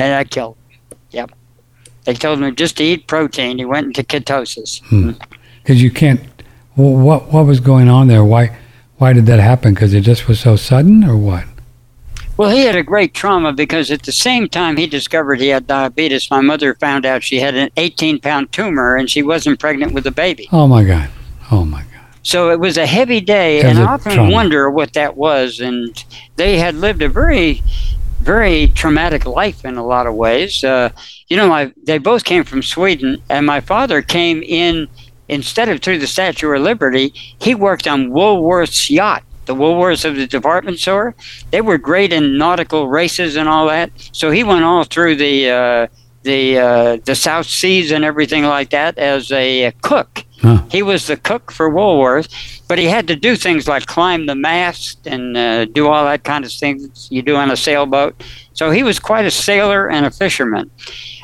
[0.00, 0.56] And that killed.
[0.68, 0.98] him.
[1.10, 1.30] Yep.
[2.04, 3.58] They told him just to eat protein.
[3.58, 4.82] He went into ketosis.
[4.84, 5.12] Hmm.
[5.62, 6.20] Because you can't.
[6.76, 8.24] Well, what what was going on there?
[8.24, 8.56] Why
[8.96, 9.74] why did that happen?
[9.74, 11.44] Because it just was so sudden, or what?
[12.36, 15.66] Well, he had a great trauma because at the same time he discovered he had
[15.66, 19.92] diabetes, my mother found out she had an 18 pound tumor and she wasn't pregnant
[19.92, 20.48] with a baby.
[20.50, 21.10] Oh my God!
[21.50, 22.06] Oh my God!
[22.22, 24.32] So it was a heavy day, and I often trauma.
[24.32, 25.60] wonder what that was.
[25.60, 26.02] And
[26.36, 27.62] they had lived a very,
[28.20, 30.62] very traumatic life in a lot of ways.
[30.62, 30.90] Uh,
[31.28, 34.88] you know, my, they both came from Sweden, and my father came in
[35.28, 37.12] instead of through the Statue of Liberty.
[37.40, 39.22] He worked on Woolworth's yacht.
[39.46, 41.14] The Woolworths of the department store,
[41.50, 43.90] they were great in nautical races and all that.
[44.12, 45.86] So he went all through the uh,
[46.22, 50.24] the uh, the South Seas and everything like that as a cook.
[50.42, 50.62] Huh.
[50.70, 52.28] He was the cook for Woolworth,
[52.66, 56.24] but he had to do things like climb the mast and uh, do all that
[56.24, 58.22] kind of things you do on a sailboat.
[58.54, 60.70] So he was quite a sailor and a fisherman.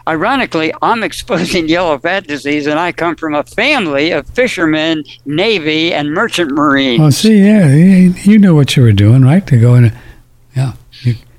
[0.06, 5.94] Ironically, I'm exposing yellow fat disease, and I come from a family of fishermen, Navy,
[5.94, 7.00] and merchant marines.
[7.00, 9.46] Oh, see, yeah, you knew what you were doing, right?
[9.46, 10.02] To go in, a,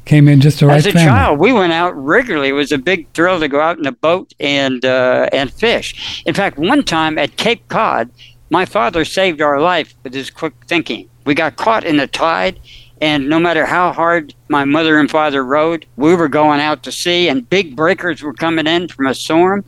[0.07, 1.07] came in just the right As a family.
[1.07, 2.49] child, we went out regularly.
[2.49, 6.23] It was a big thrill to go out in a boat and uh, and fish.
[6.25, 8.09] In fact, one time at Cape Cod,
[8.49, 11.09] my father saved our life with his quick thinking.
[11.25, 12.59] We got caught in the tide,
[13.01, 16.91] And no matter how hard my mother and father rowed, we were going out to
[16.91, 19.65] sea and big breakers were coming in from a storm.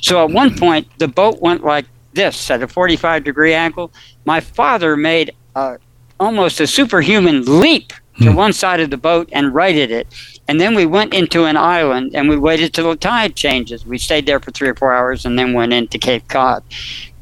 [0.00, 3.92] So at one point, the boat went like this at a 45 degree angle.
[4.24, 5.78] My father made a,
[6.18, 10.06] almost a superhuman leap to one side of the boat and righted it.
[10.46, 13.86] And then we went into an island and we waited till the tide changes.
[13.86, 16.62] We stayed there for three or four hours and then went into Cape Cod.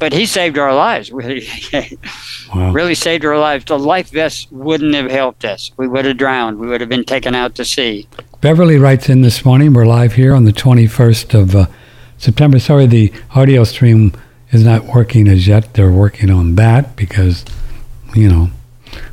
[0.01, 1.11] But he saved our lives.
[1.19, 1.47] Really,
[2.55, 2.73] Wow.
[2.73, 3.67] really saved our lives.
[3.67, 5.71] The life vest wouldn't have helped us.
[5.77, 6.59] We would have drowned.
[6.59, 8.09] We would have been taken out to sea.
[8.41, 9.75] Beverly writes in this morning.
[9.75, 11.67] We're live here on the 21st of uh,
[12.17, 12.59] September.
[12.59, 14.13] Sorry, the audio stream
[14.51, 15.75] is not working as yet.
[15.75, 17.45] They're working on that because,
[18.15, 18.51] you know,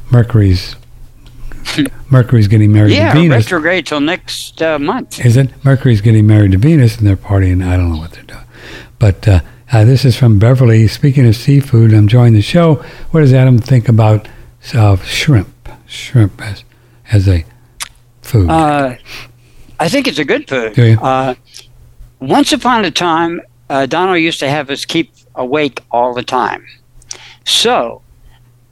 [0.10, 0.76] Mercury's
[2.10, 3.46] Mercury's getting married yeah, to Venus.
[3.46, 5.24] retrograde till next uh, month.
[5.26, 5.52] Is it?
[5.64, 7.66] Mercury's getting married to Venus and they're partying.
[7.66, 8.44] I don't know what they're doing.
[9.00, 9.40] But uh,
[9.72, 10.88] uh, this is from Beverly.
[10.88, 12.76] Speaking of seafood, I'm enjoying the show.
[13.12, 14.28] What does Adam think about
[14.74, 15.50] uh, shrimp?
[15.88, 16.64] Shrimp as,
[17.12, 17.46] as a
[18.22, 18.50] food.
[18.50, 18.96] Uh,
[19.80, 20.74] I think it's a good food.
[20.74, 21.00] Do you?
[21.00, 21.36] Uh,
[22.20, 26.66] once upon a time, uh, Donald used to have us keep awake all the time.
[27.44, 28.02] So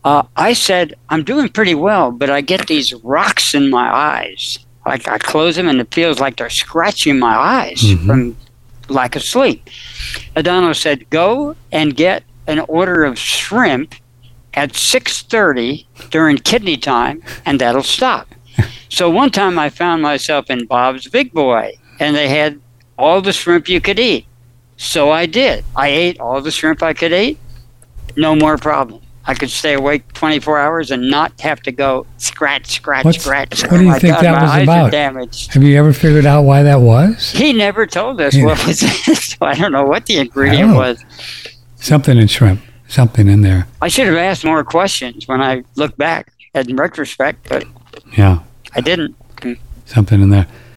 [0.03, 4.59] uh, I said, I'm doing pretty well, but I get these rocks in my eyes.
[4.85, 8.05] Like I close them and it feels like they're scratching my eyes Mhm.
[8.05, 8.38] from
[8.89, 9.69] lack of sleep.
[10.35, 13.95] Adano said, go and get an order of shrimp
[14.53, 18.27] at 6.30 during kidney time, and that'll stop.
[18.89, 22.59] So one time I found myself in Bob's Big Boy, and they had
[22.95, 24.27] all the shrimp you could eat.
[24.77, 25.65] So I did.
[25.75, 27.39] I ate all the shrimp I could eat.
[28.15, 29.01] No more problem.
[29.26, 33.62] I could stay awake 24 hours and not have to go scratch, scratch, What's- scratch.
[33.72, 34.91] what do you Oh think God, that was about?
[34.91, 35.54] Damaged.
[35.54, 37.32] Have you ever figured out why that was?
[37.32, 38.45] He never told us Yeah.
[38.45, 38.80] what was
[39.24, 40.78] so I don't know what the ingredient oh.
[40.78, 41.06] was.
[41.78, 42.62] Something in shrimp.
[42.90, 43.68] Something in there.
[43.82, 47.66] I should have asked more questions when I look back in retrospect, but
[48.18, 48.40] Yeah.
[48.76, 49.16] I didn't.
[49.86, 50.48] Something in there.